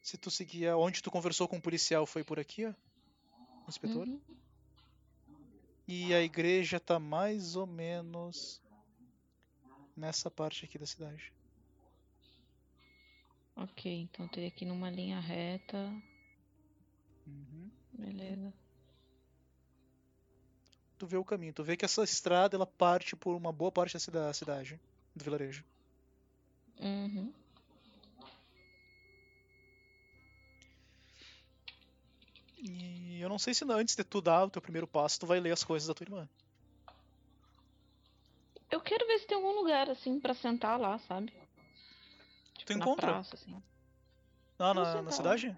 Se 0.02 0.16
tu 0.16 0.30
seguir 0.30 0.70
onde 0.70 1.02
tu 1.02 1.10
conversou 1.10 1.46
com 1.46 1.58
o 1.58 1.62
policial 1.62 2.06
foi 2.06 2.24
por 2.24 2.40
aqui, 2.40 2.64
ó. 2.64 2.72
O 3.66 3.68
inspetor. 3.68 4.08
Uhum. 4.08 4.20
E 5.86 6.14
a 6.14 6.22
igreja 6.22 6.80
tá 6.80 6.98
mais 6.98 7.56
ou 7.56 7.66
menos 7.66 8.62
nessa 9.94 10.30
parte 10.30 10.64
aqui 10.64 10.78
da 10.78 10.86
cidade. 10.86 11.30
Ok, 13.56 13.90
então 14.02 14.26
teria 14.28 14.50
que 14.50 14.64
ir 14.64 14.68
numa 14.68 14.90
linha 14.90 15.20
reta. 15.20 15.94
Uhum. 17.26 17.70
Beleza. 17.92 18.52
Tu 20.98 21.06
vê 21.06 21.16
o 21.16 21.24
caminho, 21.24 21.52
tu 21.52 21.62
vê 21.62 21.76
que 21.76 21.84
essa 21.84 22.02
estrada 22.02 22.56
ela 22.56 22.66
parte 22.66 23.14
por 23.16 23.34
uma 23.34 23.52
boa 23.52 23.70
parte 23.70 23.94
da 23.94 24.00
cida- 24.00 24.32
cidade, 24.32 24.80
do 25.14 25.24
vilarejo. 25.24 25.64
Uhum. 26.80 27.32
E 32.58 33.20
eu 33.20 33.28
não 33.28 33.38
sei 33.38 33.52
se 33.54 33.64
antes 33.70 33.94
de 33.94 34.02
tu 34.04 34.20
dar 34.20 34.44
o 34.44 34.50
teu 34.50 34.62
primeiro 34.62 34.86
passo, 34.86 35.20
tu 35.20 35.26
vai 35.26 35.38
ler 35.38 35.52
as 35.52 35.62
coisas 35.62 35.86
da 35.86 35.94
tua 35.94 36.04
irmã. 36.04 36.28
Eu 38.70 38.80
quero 38.80 39.06
ver 39.06 39.18
se 39.18 39.26
tem 39.26 39.36
algum 39.36 39.54
lugar 39.54 39.88
assim 39.90 40.18
pra 40.18 40.34
sentar 40.34 40.80
lá, 40.80 40.98
sabe? 41.00 41.32
Tipo, 42.64 42.66
Tu 42.66 42.72
encontra? 42.72 43.12
praça, 43.12 43.34
assim. 43.34 43.62
Ah, 44.58 44.72
na, 44.72 45.02
na 45.02 45.10
cidade? 45.10 45.56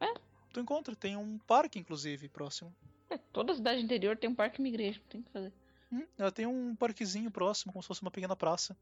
É. 0.00 0.14
Tu 0.52 0.60
encontra, 0.60 0.96
tem 0.96 1.16
um 1.16 1.38
parque, 1.38 1.78
inclusive, 1.78 2.28
próximo. 2.28 2.74
É, 3.10 3.18
toda 3.18 3.54
cidade 3.54 3.82
interior 3.82 4.16
tem 4.16 4.30
um 4.30 4.34
parque 4.34 4.60
e 4.60 4.62
uma 4.62 4.68
igreja, 4.68 5.00
tem 5.10 5.22
que 5.22 5.30
fazer. 5.30 5.52
Hum, 5.92 6.06
ela 6.16 6.32
tem 6.32 6.46
um 6.46 6.74
parquezinho 6.74 7.30
próximo, 7.30 7.72
como 7.72 7.82
se 7.82 7.88
fosse 7.88 8.00
uma 8.00 8.10
pequena 8.10 8.34
praça. 8.34 8.76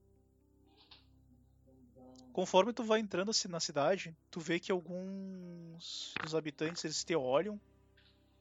Conforme 2.32 2.72
tu 2.72 2.84
vai 2.84 3.00
entrando 3.00 3.30
assim 3.30 3.48
na 3.48 3.58
cidade, 3.58 4.16
tu 4.30 4.38
vê 4.38 4.60
que 4.60 4.70
alguns 4.70 6.14
dos 6.22 6.34
habitantes 6.34 6.84
eles 6.84 7.02
te 7.02 7.16
olham. 7.16 7.60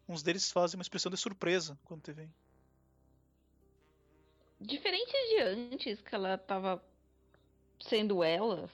Uns 0.08 0.22
deles 0.22 0.52
fazem 0.52 0.78
uma 0.78 0.84
expressão 0.84 1.12
de 1.12 1.18
surpresa 1.18 1.78
quando 1.84 2.04
te 2.04 2.12
veem. 2.14 2.32
Diferente 4.62 5.12
de 5.12 5.42
antes, 5.42 6.02
que 6.02 6.14
ela 6.14 6.38
tava 6.38 6.84
sendo 7.80 8.24
ela, 8.24 8.70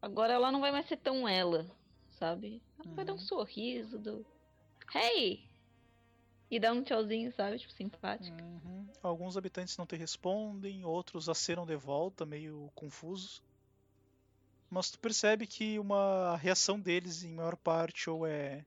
agora 0.00 0.32
ela 0.32 0.52
não 0.52 0.60
vai 0.60 0.72
mais 0.72 0.86
ser 0.86 0.96
tão 0.96 1.28
ela, 1.28 1.66
sabe? 2.12 2.62
Ela 2.78 2.94
vai 2.94 3.04
dar 3.04 3.12
um 3.12 3.16
Uhum. 3.16 3.26
sorriso 3.26 3.98
do. 3.98 4.24
Hey! 4.94 5.40
E 6.50 6.60
dar 6.60 6.72
um 6.72 6.82
tchauzinho, 6.82 7.32
sabe? 7.32 7.58
Tipo, 7.58 7.72
simpático. 7.72 8.36
Uhum. 8.40 8.86
Alguns 9.02 9.36
habitantes 9.36 9.76
não 9.76 9.86
te 9.86 9.96
respondem, 9.96 10.84
outros 10.84 11.28
acenam 11.28 11.66
de 11.66 11.76
volta, 11.76 12.24
meio 12.24 12.70
confusos. 12.74 13.42
Mas 14.70 14.90
tu 14.90 14.98
percebe 14.98 15.46
que 15.46 15.78
uma 15.78 16.36
reação 16.36 16.78
deles, 16.78 17.22
em 17.22 17.32
maior 17.32 17.56
parte, 17.56 18.10
ou 18.10 18.26
é 18.26 18.64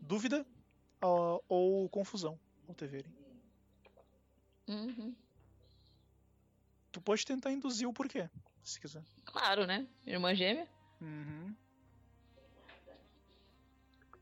dúvida 0.00 0.44
ou, 1.02 1.44
ou 1.48 1.88
confusão 1.88 2.38
ao 2.68 2.74
te 2.74 2.86
verem. 2.86 3.12
Uhum. 4.68 5.14
Tu 6.92 7.00
pode 7.00 7.24
tentar 7.24 7.52
induzir 7.52 7.88
o 7.88 7.92
porquê, 7.92 8.28
se 8.62 8.80
quiser. 8.80 9.02
Claro, 9.24 9.66
né? 9.66 9.86
Irmã 10.06 10.34
gêmea. 10.34 10.68
Uhum. 11.00 11.54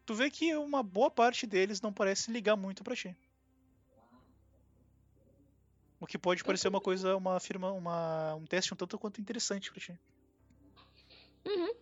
Tu 0.06 0.14
vê 0.14 0.30
que 0.30 0.56
uma 0.56 0.82
boa 0.82 1.10
parte 1.10 1.46
deles 1.46 1.80
não 1.80 1.92
parece 1.92 2.30
ligar 2.30 2.56
muito 2.56 2.82
pra 2.82 2.96
ti. 2.96 3.14
O 6.00 6.06
que 6.06 6.16
pode 6.16 6.44
parecer 6.44 6.68
uma 6.68 6.80
coisa, 6.80 7.16
uma 7.16 7.36
afirma, 7.36 7.72
uma, 7.72 8.34
um 8.36 8.46
teste 8.46 8.72
um 8.72 8.76
tanto 8.76 8.98
quanto 8.98 9.20
interessante 9.20 9.70
pra 9.70 9.80
ti. 9.80 10.00
Uhum. 11.44 11.74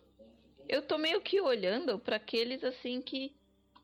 Eu 0.67 0.81
tô 0.81 0.97
meio 0.97 1.21
que 1.21 1.39
olhando 1.39 1.99
pra 1.99 2.17
aqueles 2.17 2.63
assim 2.63 3.01
que 3.01 3.35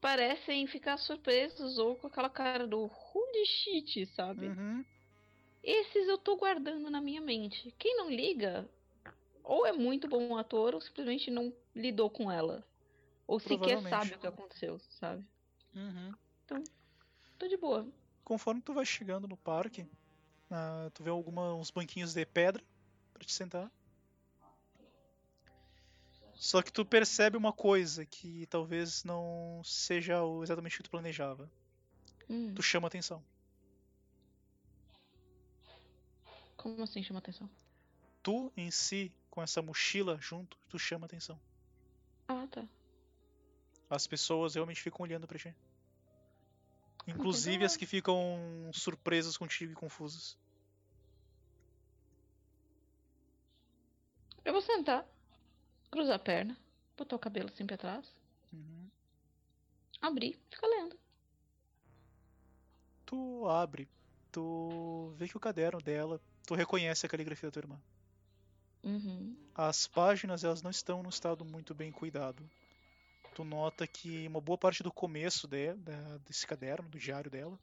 parecem 0.01 0.67
ficar 0.67 0.97
surpresos 0.97 1.77
ou 1.77 1.95
com 1.95 2.07
aquela 2.07 2.29
cara 2.29 2.67
do 2.67 2.79
holy 2.79 3.45
shit, 3.45 4.05
sabe? 4.07 4.47
Uhum. 4.47 4.83
Esses 5.63 6.07
eu 6.07 6.17
tô 6.17 6.35
guardando 6.35 6.89
na 6.89 6.99
minha 6.99 7.21
mente. 7.21 7.73
Quem 7.79 7.95
não 7.97 8.09
liga, 8.09 8.67
ou 9.43 9.65
é 9.65 9.71
muito 9.71 10.07
bom 10.07 10.37
ator, 10.37 10.75
ou 10.75 10.81
simplesmente 10.81 11.31
não 11.31 11.53
lidou 11.75 12.09
com 12.09 12.29
ela. 12.31 12.65
Ou 13.25 13.39
sequer 13.39 13.81
sabe 13.89 14.13
o 14.13 14.19
que 14.19 14.27
aconteceu, 14.27 14.79
sabe? 14.89 15.25
Uhum. 15.73 16.13
Então- 16.45 16.63
tô 17.39 17.47
de 17.47 17.55
boa. 17.57 17.87
Conforme 18.23 18.61
tu 18.61 18.73
vai 18.73 18.85
chegando 18.85 19.27
no 19.27 19.37
parque, 19.37 19.85
ah, 20.51 20.89
tu 20.93 21.01
vê 21.03 21.09
alguma, 21.09 21.53
uns 21.55 21.71
banquinhos 21.71 22.13
de 22.13 22.25
pedra 22.25 22.63
pra 23.13 23.23
te 23.23 23.31
sentar. 23.33 23.71
Só 26.33 26.61
que 26.61 26.73
tu 26.73 26.83
percebe 26.85 27.37
uma 27.37 27.53
coisa 27.53 28.05
que 28.05 28.45
talvez 28.47 29.03
não 29.05 29.61
seja 29.63 30.15
exatamente 30.41 30.73
o 30.73 30.77
que 30.77 30.83
tu 30.83 30.91
planejava. 30.91 31.49
Hum, 32.29 32.53
Tu 32.53 32.61
chama 32.61 32.87
atenção. 32.87 33.23
Como 36.63 36.81
assim 36.81 37.03
chama 37.03 37.19
atenção? 37.19 37.49
Tu 38.23 38.51
em 38.55 38.71
si, 38.71 39.13
com 39.29 39.43
essa 39.43 39.61
mochila 39.61 40.17
junto, 40.19 40.57
tu 40.69 40.79
chama 40.79 41.05
atenção. 41.05 41.37
Ah, 42.27 42.47
tá. 42.51 42.67
As 43.89 44.07
pessoas 44.07 44.55
realmente 44.55 44.81
ficam 44.81 45.03
olhando 45.03 45.27
pra 45.27 45.37
ti. 45.37 45.53
Inclusive 47.07 47.55
então 47.55 47.65
as 47.65 47.75
que 47.75 47.85
ficam 47.85 48.71
surpresas 48.73 49.37
contigo 49.37 49.73
e 49.73 49.75
confusas. 49.75 50.37
Eu 54.45 54.53
vou 54.53 54.61
sentar, 54.61 55.05
cruzar 55.91 56.15
a 56.15 56.19
perna, 56.19 56.57
botar 56.97 57.15
o 57.15 57.19
cabelo 57.19 57.49
assim 57.49 57.65
pra 57.67 57.77
trás, 57.77 58.15
Uhum. 58.53 58.89
abrir, 60.01 60.39
ficar 60.51 60.67
lendo. 60.67 60.99
Tu 63.05 63.47
abre, 63.47 63.89
tu 64.31 65.13
vê 65.17 65.27
que 65.27 65.37
o 65.37 65.39
caderno 65.39 65.81
dela, 65.81 66.19
tu 66.45 66.55
reconhece 66.55 67.05
a 67.05 67.09
caligrafia 67.09 67.49
da 67.49 67.53
tua 67.53 67.61
irmã. 67.61 67.81
Uhum. 68.83 69.35
As 69.55 69.87
páginas 69.87 70.43
elas 70.43 70.61
não 70.61 70.71
estão 70.71 71.01
num 71.03 71.09
estado 71.09 71.45
muito 71.45 71.73
bem 71.73 71.91
cuidado. 71.91 72.49
Tu 73.35 73.43
nota 73.43 73.87
que 73.87 74.27
uma 74.27 74.41
boa 74.41 74.57
parte 74.57 74.83
do 74.83 74.91
começo 74.91 75.47
de, 75.47 75.73
da- 75.73 76.17
desse 76.19 76.45
caderno, 76.45 76.87
do 76.89 76.99
diário 76.99 77.31
dela, 77.31 77.57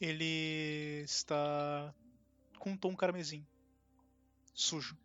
ele 0.00 1.02
está 1.04 1.92
com 2.58 2.70
um 2.70 2.76
tom 2.76 2.94
carmesim, 2.94 3.44
sujo. 4.54 4.96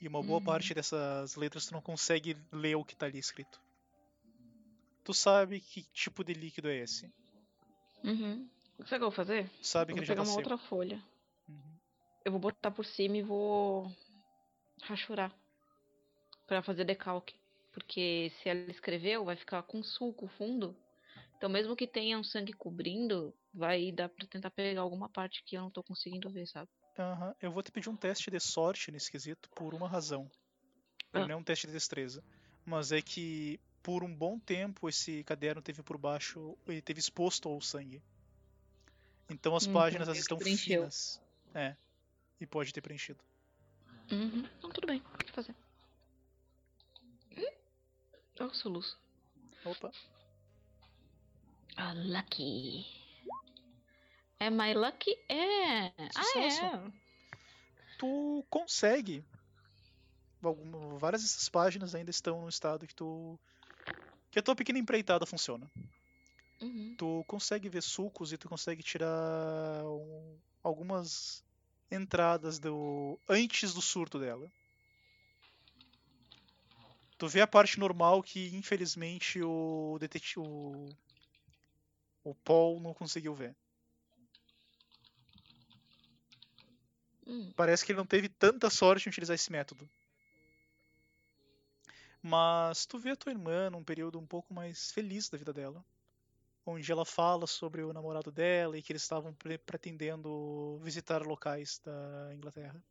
E 0.00 0.08
uma 0.08 0.22
boa 0.22 0.38
Uhum. 0.38 0.44
parte 0.44 0.74
dessas 0.74 1.36
letras 1.36 1.66
tu 1.66 1.72
não 1.72 1.80
consegue 1.80 2.36
ler 2.50 2.74
o 2.76 2.84
que 2.84 2.92
está 2.94 3.06
ali 3.06 3.18
escrito. 3.18 3.60
Tu 5.04 5.14
sabe 5.14 5.60
que 5.60 5.82
tipo 5.92 6.22
de 6.24 6.32
líquido 6.34 6.68
é 6.68 6.76
esse? 6.78 7.12
Uhum. 8.04 8.48
O 8.78 8.84
que 8.84 8.94
eu 8.94 9.00
vou 9.00 9.10
fazer? 9.10 9.50
Sabe 9.62 9.92
Eu 9.92 9.94
que 9.96 10.00
vou 10.00 10.02
ele 10.02 10.06
já 10.06 10.12
pegar 10.14 10.22
tá 10.24 10.28
uma 10.30 10.36
seco. 10.36 10.50
outra 10.50 10.58
folha. 10.68 11.02
Uhum. 12.22 12.26
Eu 12.26 12.32
vou 12.32 12.40
botar 12.40 12.70
por 12.70 12.84
cima 12.84 13.16
e 13.16 13.22
vou 13.22 13.86
rachurar 14.82 15.32
Pra 16.46 16.62
fazer 16.62 16.84
decalque. 16.84 17.34
Porque 17.72 18.30
se 18.30 18.48
ela 18.48 18.70
escreveu, 18.70 19.24
vai 19.24 19.34
ficar 19.34 19.62
com 19.64 19.82
sulco 19.82 20.28
fundo. 20.28 20.76
Então, 21.36 21.48
mesmo 21.50 21.76
que 21.76 21.86
tenha 21.86 22.18
um 22.18 22.24
sangue 22.24 22.52
cobrindo, 22.52 23.34
vai 23.52 23.90
dar 23.92 24.08
pra 24.08 24.26
tentar 24.26 24.50
pegar 24.50 24.82
alguma 24.82 25.08
parte 25.08 25.42
que 25.44 25.56
eu 25.56 25.62
não 25.62 25.70
tô 25.70 25.82
conseguindo 25.82 26.30
ver, 26.30 26.46
sabe? 26.46 26.68
Aham, 26.98 27.34
Eu 27.40 27.52
vou 27.52 27.62
te 27.62 27.70
pedir 27.72 27.88
um 27.90 27.96
teste 27.96 28.30
de 28.30 28.40
sorte 28.40 28.90
nesse 28.90 29.10
quesito 29.10 29.50
por 29.54 29.74
uma 29.74 29.88
razão. 29.88 30.30
Ele 31.14 31.24
Ah. 31.24 31.26
não 31.26 31.34
é 31.34 31.38
um 31.38 31.44
teste 31.44 31.66
de 31.66 31.72
destreza. 31.74 32.24
Mas 32.64 32.92
é 32.92 33.02
que 33.02 33.60
por 33.82 34.04
um 34.04 34.14
bom 34.16 34.38
tempo 34.40 34.88
esse 34.88 35.24
caderno 35.24 35.62
teve 35.62 35.82
por 35.82 35.98
baixo. 35.98 36.58
Ele 36.66 36.82
teve 36.82 37.00
exposto 37.00 37.48
ao 37.48 37.60
sangue. 37.60 38.02
Então 39.28 39.56
as 39.56 39.66
Hum, 39.66 39.66
páginas 39.66 40.08
elas 40.08 40.18
estão 40.18 40.38
preencheu. 40.38 40.92
finas. 40.92 41.20
É. 41.54 41.76
E 42.42 42.46
pode 42.46 42.72
ter 42.72 42.80
preenchido. 42.80 43.22
Uhum. 44.10 44.44
Então, 44.58 44.70
tudo 44.70 44.88
bem. 44.88 44.98
Pode 45.00 45.30
fazer. 45.30 45.54
Hum? 47.38 47.52
Olha 48.40 48.50
o 48.50 48.54
soluço. 48.54 48.98
Opa. 49.64 49.92
Ah, 51.76 51.92
lucky. 51.94 52.84
É 54.40 54.50
my 54.50 54.74
lucky? 54.74 55.16
É. 55.28 55.90
Sucesso. 56.12 56.60
Ah, 56.64 56.82
é. 56.88 56.92
Tu 57.98 58.44
consegue. 58.50 59.24
Várias 60.98 61.22
dessas 61.22 61.48
páginas 61.48 61.94
ainda 61.94 62.10
estão 62.10 62.42
no 62.42 62.48
estado 62.48 62.88
que 62.88 62.94
tu. 62.96 63.38
Que 64.32 64.40
a 64.40 64.42
tua 64.42 64.56
pequena 64.56 64.80
empreitada 64.80 65.24
funciona. 65.26 65.70
Uhum. 66.60 66.94
tu 66.96 67.24
consegue 67.26 67.68
ver 67.68 67.82
sulcos 67.82 68.32
e 68.32 68.38
tu 68.38 68.48
consegue 68.48 68.84
tirar 68.84 69.84
um- 69.84 70.38
algumas 70.62 71.44
entradas 71.92 72.58
do 72.58 73.18
antes 73.28 73.74
do 73.74 73.82
surto 73.82 74.18
dela. 74.18 74.50
Tu 77.18 77.28
vê 77.28 77.40
a 77.40 77.46
parte 77.46 77.78
normal 77.78 78.22
que 78.22 78.48
infelizmente 78.56 79.40
o 79.42 79.96
detetive 80.00 80.40
o, 80.40 80.88
o 82.24 82.34
Paul 82.34 82.80
não 82.80 82.92
conseguiu 82.92 83.34
ver. 83.34 83.54
Hum. 87.26 87.52
Parece 87.54 87.84
que 87.84 87.92
ele 87.92 87.98
não 87.98 88.06
teve 88.06 88.28
tanta 88.28 88.68
sorte 88.68 89.06
em 89.06 89.10
utilizar 89.10 89.34
esse 89.34 89.52
método. 89.52 89.88
Mas 92.20 92.86
tu 92.86 92.98
vê 92.98 93.10
a 93.10 93.16
tua 93.16 93.32
irmã 93.32 93.70
num 93.70 93.84
período 93.84 94.18
um 94.18 94.26
pouco 94.26 94.52
mais 94.54 94.90
feliz 94.92 95.28
da 95.28 95.38
vida 95.38 95.52
dela. 95.52 95.84
Onde 96.64 96.90
ela 96.92 97.04
fala 97.04 97.46
sobre 97.46 97.82
o 97.82 97.92
namorado 97.92 98.30
dela 98.30 98.78
e 98.78 98.82
que 98.82 98.92
eles 98.92 99.02
estavam 99.02 99.34
pre- 99.34 99.58
pretendendo 99.58 100.78
visitar 100.80 101.22
locais 101.22 101.80
da 101.84 102.32
Inglaterra. 102.34 102.82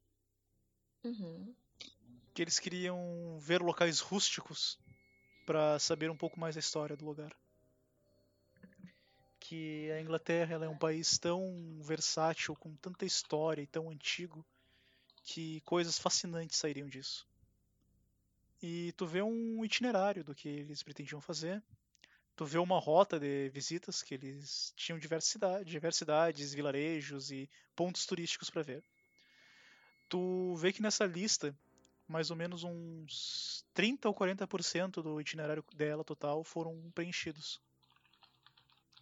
Uhum. 1.03 1.55
Que 2.33 2.41
eles 2.41 2.59
queriam 2.59 3.37
ver 3.39 3.61
locais 3.61 3.99
rústicos 3.99 4.77
para 5.45 5.79
saber 5.79 6.09
um 6.09 6.17
pouco 6.17 6.39
mais 6.39 6.55
da 6.55 6.59
história 6.59 6.95
do 6.97 7.05
lugar. 7.05 7.35
Que 9.39 9.91
a 9.91 10.01
Inglaterra 10.01 10.63
é 10.63 10.69
um 10.69 10.77
país 10.77 11.17
tão 11.17 11.79
versátil, 11.81 12.55
com 12.55 12.75
tanta 12.75 13.05
história 13.05 13.61
e 13.61 13.67
tão 13.67 13.89
antigo, 13.89 14.45
que 15.23 15.61
coisas 15.61 15.97
fascinantes 15.97 16.57
sairiam 16.57 16.87
disso. 16.87 17.27
E 18.61 18.91
tu 18.93 19.07
vê 19.07 19.21
um 19.21 19.65
itinerário 19.65 20.23
do 20.23 20.35
que 20.35 20.47
eles 20.47 20.83
pretendiam 20.83 21.19
fazer. 21.19 21.63
Tu 22.41 22.45
vê 22.47 22.57
uma 22.57 22.79
rota 22.79 23.19
de 23.19 23.49
visitas 23.49 24.01
que 24.01 24.15
eles 24.15 24.73
tinham 24.75 24.97
diversas 24.97 25.29
cidades, 25.93 26.55
vilarejos 26.55 27.29
e 27.29 27.47
pontos 27.75 28.03
turísticos 28.07 28.49
para 28.49 28.63
ver. 28.63 28.83
Tu 30.09 30.55
vê 30.55 30.73
que 30.73 30.81
nessa 30.81 31.05
lista, 31.05 31.55
mais 32.07 32.31
ou 32.31 32.35
menos 32.35 32.63
uns 32.63 33.63
30 33.75 34.07
ou 34.07 34.15
40% 34.15 35.03
do 35.03 35.21
itinerário 35.21 35.63
dela 35.75 36.03
total 36.03 36.43
foram 36.43 36.91
preenchidos. 36.95 37.61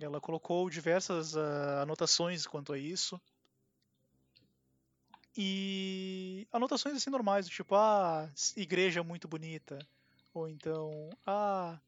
Ela 0.01 0.19
colocou 0.19 0.69
diversas 0.69 1.37
ah, 1.37 1.83
anotações 1.83 2.45
quanto 2.45 2.73
a 2.73 2.77
isso. 2.77 3.21
E 5.37 6.45
anotações 6.51 6.93
assim 6.93 7.09
normais, 7.09 7.45
do 7.45 7.51
tipo, 7.51 7.73
ah, 7.73 8.29
igreja 8.57 9.01
muito 9.01 9.29
bonita. 9.29 9.79
Ou 10.33 10.49
então, 10.49 11.09
ah, 11.25 11.79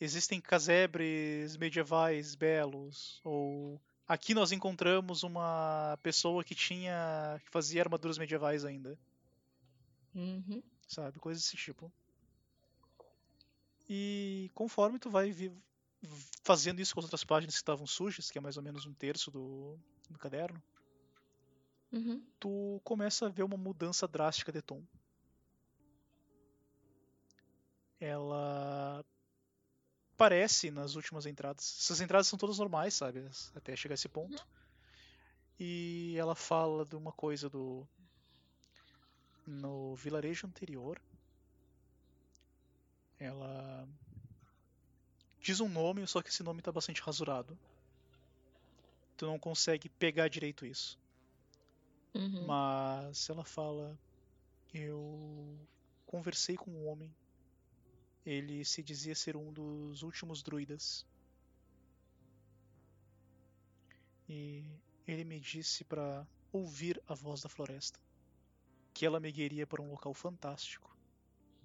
existem 0.00 0.40
casebres 0.40 1.56
medievais 1.56 2.34
belos. 2.34 3.20
Ou 3.24 3.80
aqui 4.06 4.34
nós 4.34 4.52
encontramos 4.52 5.22
uma 5.22 5.98
pessoa 6.02 6.44
que 6.44 6.54
tinha. 6.54 7.40
que 7.44 7.50
fazia 7.50 7.82
armaduras 7.82 8.18
medievais 8.18 8.64
ainda. 8.64 8.98
Uhum. 10.14 10.62
Sabe? 10.86 11.18
Coisas 11.18 11.42
desse 11.42 11.56
tipo. 11.56 11.92
E 13.88 14.50
conforme 14.54 14.98
tu 14.98 15.10
vai 15.10 15.32
fazendo 16.42 16.80
isso 16.80 16.94
com 16.94 17.00
as 17.00 17.04
outras 17.04 17.24
páginas 17.24 17.54
que 17.54 17.60
estavam 17.60 17.86
sujas, 17.86 18.30
que 18.30 18.38
é 18.38 18.40
mais 18.40 18.56
ou 18.56 18.62
menos 18.62 18.86
um 18.86 18.94
terço 18.94 19.30
do, 19.30 19.78
do 20.10 20.18
caderno, 20.18 20.62
Uhum. 21.92 22.20
tu 22.40 22.80
começa 22.82 23.26
a 23.26 23.28
ver 23.28 23.44
uma 23.44 23.56
mudança 23.56 24.08
drástica 24.08 24.50
de 24.50 24.60
tom. 24.60 24.82
Ela 28.00 29.04
parece 30.24 30.70
nas 30.70 30.94
últimas 30.94 31.26
entradas. 31.26 31.76
Essas 31.80 32.00
entradas 32.00 32.26
são 32.26 32.38
todas 32.38 32.58
normais, 32.58 32.94
sabe? 32.94 33.28
Até 33.54 33.76
chegar 33.76 33.92
a 33.92 33.96
esse 33.96 34.08
ponto. 34.08 34.46
E 35.60 36.16
ela 36.16 36.34
fala 36.34 36.86
de 36.86 36.96
uma 36.96 37.12
coisa 37.12 37.50
do. 37.50 37.86
No 39.46 39.94
vilarejo 39.94 40.46
anterior. 40.46 40.98
Ela 43.18 43.86
diz 45.40 45.60
um 45.60 45.68
nome, 45.68 46.06
só 46.06 46.22
que 46.22 46.30
esse 46.30 46.42
nome 46.42 46.62
tá 46.62 46.72
bastante 46.72 47.02
rasurado. 47.02 47.56
Tu 49.18 49.26
não 49.26 49.38
consegue 49.38 49.90
pegar 49.90 50.28
direito 50.28 50.64
isso. 50.64 50.98
Uhum. 52.14 52.46
Mas 52.46 53.28
ela 53.28 53.44
fala: 53.44 53.98
Eu 54.72 55.58
conversei 56.06 56.56
com 56.56 56.70
um 56.70 56.88
homem. 56.88 57.14
Ele 58.24 58.64
se 58.64 58.82
dizia 58.82 59.14
ser 59.14 59.36
um 59.36 59.52
dos 59.52 60.02
últimos 60.02 60.42
druidas. 60.42 61.06
E 64.28 64.64
ele 65.06 65.24
me 65.24 65.38
disse 65.38 65.84
para 65.84 66.26
ouvir 66.52 67.02
a 67.06 67.14
voz 67.14 67.42
da 67.42 67.48
floresta. 67.48 68.00
Que 68.94 69.04
ela 69.04 69.20
me 69.20 69.30
guiaria 69.30 69.66
para 69.66 69.82
um 69.82 69.90
local 69.90 70.14
fantástico. 70.14 70.96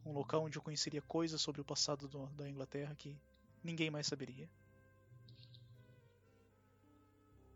Um 0.06 0.12
local 0.12 0.44
onde 0.44 0.58
eu 0.58 0.62
conheceria 0.62 1.02
coisas 1.02 1.42
sobre 1.42 1.62
o 1.62 1.66
passado 1.66 2.08
do- 2.08 2.28
da 2.32 2.50
Inglaterra 2.50 2.96
que 2.96 3.18
ninguém 3.64 3.90
mais 3.90 4.08
saberia. 4.08 4.50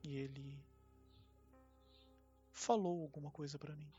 E 0.03 0.15
ele 0.17 0.63
falou 2.51 3.01
alguma 3.01 3.31
coisa 3.31 3.57
para 3.57 3.75
mim. 3.75 3.91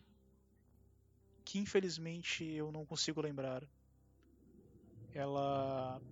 Que 1.45 1.59
infelizmente 1.59 2.45
eu 2.45 2.71
não 2.73 2.87
consigo 2.87 3.21
lembrar. 3.21 3.63
Ela 5.15 6.03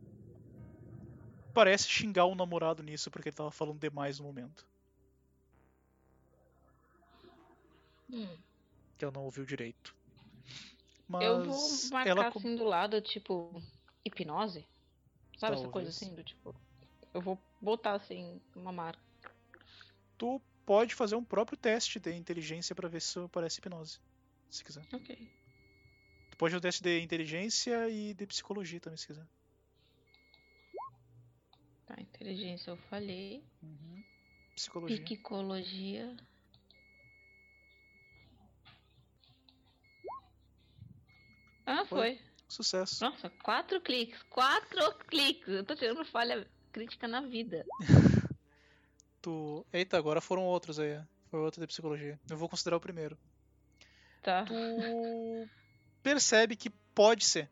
parece 1.53 1.89
xingar 1.89 2.25
o 2.27 2.35
namorado 2.35 2.83
nisso 2.83 3.11
porque 3.11 3.29
ele 3.29 3.37
tava 3.37 3.51
falando 3.51 3.81
demais 3.81 4.19
no 4.19 4.25
momento. 4.25 4.65
Hum. 8.11 8.39
Que 8.97 9.05
ela 9.05 9.13
não 9.13 9.25
ouviu 9.25 9.45
direito. 9.45 9.95
Mas 11.09 11.25
Eu 11.25 11.45
vou 11.45 11.71
marcar 11.91 12.11
ela 12.11 12.29
assim 12.29 12.57
do 12.57 12.65
lado, 12.65 13.01
tipo, 13.01 13.61
hipnose. 14.05 14.67
Sabe 15.37 15.57
essa 15.57 15.69
coisa 15.69 15.91
Talvez. 15.91 16.03
assim, 16.03 16.15
do 16.15 16.23
tipo. 16.23 16.55
Eu 17.13 17.21
vou 17.21 17.39
botar 17.61 17.95
assim, 17.95 18.41
uma 18.55 18.73
marca. 18.73 19.03
tu 20.17 20.41
pode 20.65 20.95
fazer 20.95 21.17
um 21.17 21.25
próprio 21.25 21.59
teste 21.59 21.99
de 21.99 22.15
inteligência 22.15 22.75
pra 22.75 22.89
ver 22.89 23.03
se 23.03 23.19
parece 23.29 23.59
hipnose, 23.59 23.99
se 24.49 24.63
quiser. 24.63 24.87
Ok. 24.93 25.42
Pode 26.43 26.55
fazer 26.55 26.59
um 26.59 26.61
teste 26.61 26.83
de 26.83 26.99
inteligência 26.99 27.89
e 27.89 28.15
de 28.15 28.27
psicologia 28.27 28.81
também, 28.81 28.97
se 28.97 29.07
quiser. 29.07 29.25
Tá, 31.87 31.95
inteligência 32.01 32.73
eu 32.73 32.77
falhei. 32.77 33.45
Uhum. 33.63 34.03
Psicologia. 34.57 35.05
Psicologia. 35.05 36.17
Ah, 41.65 41.85
Foi. 41.85 42.17
foi. 42.17 42.21
Sucesso. 42.49 43.05
Nossa, 43.05 43.31
quatro 43.31 43.81
cliques. 43.81 44.21
Quatro 44.25 44.95
cliques. 45.07 45.47
Eu 45.47 45.65
tô 45.65 45.77
tirando 45.77 46.05
falha 46.07 46.45
crítica 46.73 47.07
na 47.07 47.21
vida. 47.21 47.65
Tu... 49.23 49.65
Eita, 49.73 49.97
agora 49.97 50.21
foram 50.21 50.43
outros 50.43 50.81
aí. 50.81 51.01
Foi 51.31 51.39
outro 51.39 51.61
de 51.61 51.69
psicologia. 51.69 52.19
Eu 52.29 52.37
vou 52.37 52.49
considerar 52.49 52.79
o 52.79 52.81
primeiro. 52.81 53.17
Tá. 54.21 54.45
Tu 54.45 54.53
percebe 56.03 56.57
que 56.57 56.71
pode 56.95 57.25
ser. 57.25 57.51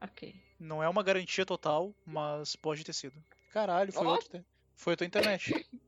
Ok. 0.00 0.34
Não 0.58 0.82
é 0.82 0.88
uma 0.88 1.02
garantia 1.02 1.44
total, 1.44 1.94
mas 2.06 2.56
pode 2.56 2.84
ter 2.84 2.92
sido. 2.92 3.22
Caralho, 3.52 3.92
foi 3.92 4.06
outro. 4.06 4.44
Foi 4.74 4.94
a 4.94 4.96
tua 4.96 5.06
internet. 5.06 5.52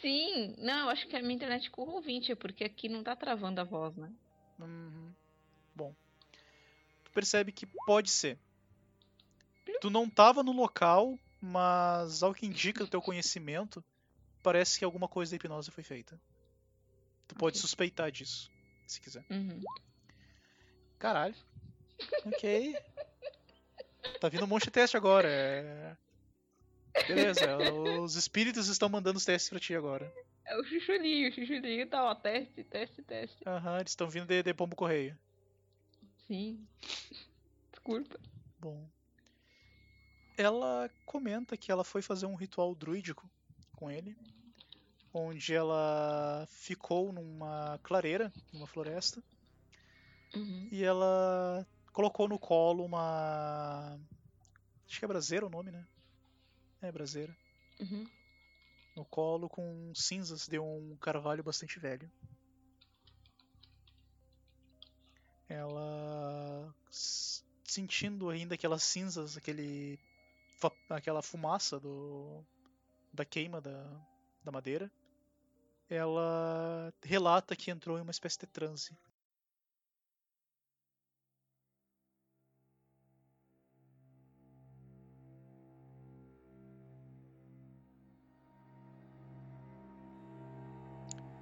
Sim, 0.00 0.54
não, 0.58 0.84
eu 0.84 0.90
acho 0.90 1.06
que 1.06 1.16
a 1.16 1.22
minha 1.22 1.34
internet 1.34 1.70
com 1.70 1.82
o 1.82 1.94
ouvinte, 1.94 2.34
porque 2.34 2.64
aqui 2.64 2.88
não 2.88 3.02
tá 3.02 3.14
travando 3.14 3.60
a 3.60 3.64
voz, 3.64 3.96
né? 3.96 4.12
Uhum. 4.58 5.12
Bom. 5.74 5.94
Tu 7.04 7.10
percebe 7.12 7.52
que 7.52 7.66
pode 7.86 8.10
ser. 8.10 8.38
Tu 9.80 9.88
não 9.90 10.08
tava 10.10 10.42
no 10.42 10.52
local, 10.52 11.18
mas 11.40 12.22
ao 12.22 12.34
que 12.34 12.46
indica 12.46 12.84
o 12.84 12.88
teu 12.88 13.00
conhecimento, 13.00 13.82
parece 14.42 14.78
que 14.78 14.84
alguma 14.84 15.08
coisa 15.08 15.30
da 15.30 15.36
hipnose 15.36 15.70
foi 15.70 15.84
feita. 15.84 16.20
Tu 17.28 17.34
pode 17.34 17.56
Ok. 17.56 17.60
suspeitar 17.60 18.10
disso, 18.10 18.50
se 18.86 19.00
quiser. 19.00 19.24
Uhum. 19.30 19.62
Caralho. 20.98 21.34
Ok. 22.26 22.76
Tá 24.20 24.28
vindo 24.28 24.44
um 24.44 24.48
monte 24.48 24.64
de 24.64 24.70
teste 24.70 24.96
agora. 24.96 25.28
É... 25.28 25.96
Beleza, 27.06 27.56
os 28.00 28.14
espíritos 28.16 28.68
estão 28.68 28.88
mandando 28.88 29.18
os 29.18 29.24
testes 29.24 29.48
pra 29.48 29.60
ti 29.60 29.74
agora. 29.74 30.12
É 30.46 30.56
o 30.58 30.64
chuchulinho, 30.64 31.28
o 31.28 31.32
chuchulinho 31.32 31.86
tá, 31.88 32.04
ó, 32.04 32.14
teste, 32.14 32.64
teste, 32.64 33.02
teste. 33.02 33.36
Aham, 33.46 33.80
eles 33.80 33.92
estão 33.92 34.08
vindo 34.08 34.26
de, 34.26 34.42
de 34.42 34.54
pombo 34.54 34.76
correio. 34.76 35.16
Sim. 36.26 36.66
Desculpa. 37.70 38.18
Bom. 38.58 38.88
Ela 40.36 40.90
comenta 41.06 41.56
que 41.56 41.70
ela 41.70 41.84
foi 41.84 42.02
fazer 42.02 42.26
um 42.26 42.34
ritual 42.34 42.74
druídico 42.74 43.30
com 43.76 43.90
ele, 43.90 44.16
onde 45.14 45.54
ela 45.54 46.44
ficou 46.50 47.12
numa 47.12 47.78
clareira, 47.82 48.32
numa 48.52 48.66
floresta, 48.66 49.22
Uhum. 50.34 50.68
e 50.72 50.82
ela 50.82 51.64
colocou 51.92 52.28
no 52.28 52.40
colo 52.40 52.84
uma. 52.84 53.96
Acho 54.88 54.98
que 54.98 55.04
é 55.04 55.08
braseira 55.08 55.46
o 55.46 55.50
nome, 55.50 55.70
né? 55.70 55.86
É, 56.82 56.90
braseira. 56.90 57.36
Uhum. 57.80 58.04
No 58.96 59.04
colo 59.04 59.48
com 59.48 59.92
cinzas 59.94 60.48
de 60.48 60.58
um 60.58 60.96
carvalho 60.96 61.44
bastante 61.44 61.78
velho. 61.78 62.10
Ela 65.48 66.74
sentindo 66.90 68.28
ainda 68.28 68.54
aquelas 68.54 68.82
cinzas, 68.82 69.36
aquele 69.36 69.98
aquela 70.88 71.22
fumaça 71.22 71.78
do 71.78 72.44
da 73.12 73.24
queima 73.24 73.60
da, 73.60 73.84
da 74.42 74.50
madeira, 74.50 74.90
ela 75.88 76.92
relata 77.02 77.56
que 77.56 77.70
entrou 77.70 77.98
em 77.98 78.02
uma 78.02 78.10
espécie 78.10 78.38
de 78.38 78.46
transe. 78.46 78.96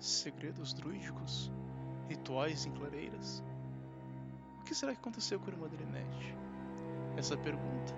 Segredos 0.00 0.74
druídicos? 0.74 1.50
Rituais 2.08 2.66
em 2.66 2.72
clareiras? 2.72 3.42
O 4.60 4.64
que 4.64 4.74
será 4.74 4.92
que 4.92 4.98
aconteceu 4.98 5.38
com 5.38 5.46
a 5.46 5.52
irmã 5.52 5.68
Drinette? 5.68 6.36
Essa 7.16 7.36
pergunta 7.36 7.94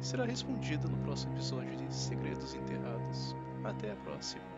será 0.00 0.24
respondida 0.24 0.88
no 0.88 0.96
próximo 1.04 1.34
episódio 1.34 1.76
de 1.76 1.94
Segredos 1.94 2.54
Enterrados. 2.54 3.36
Até 3.64 3.92
a 3.92 3.96
próxima. 3.96 4.51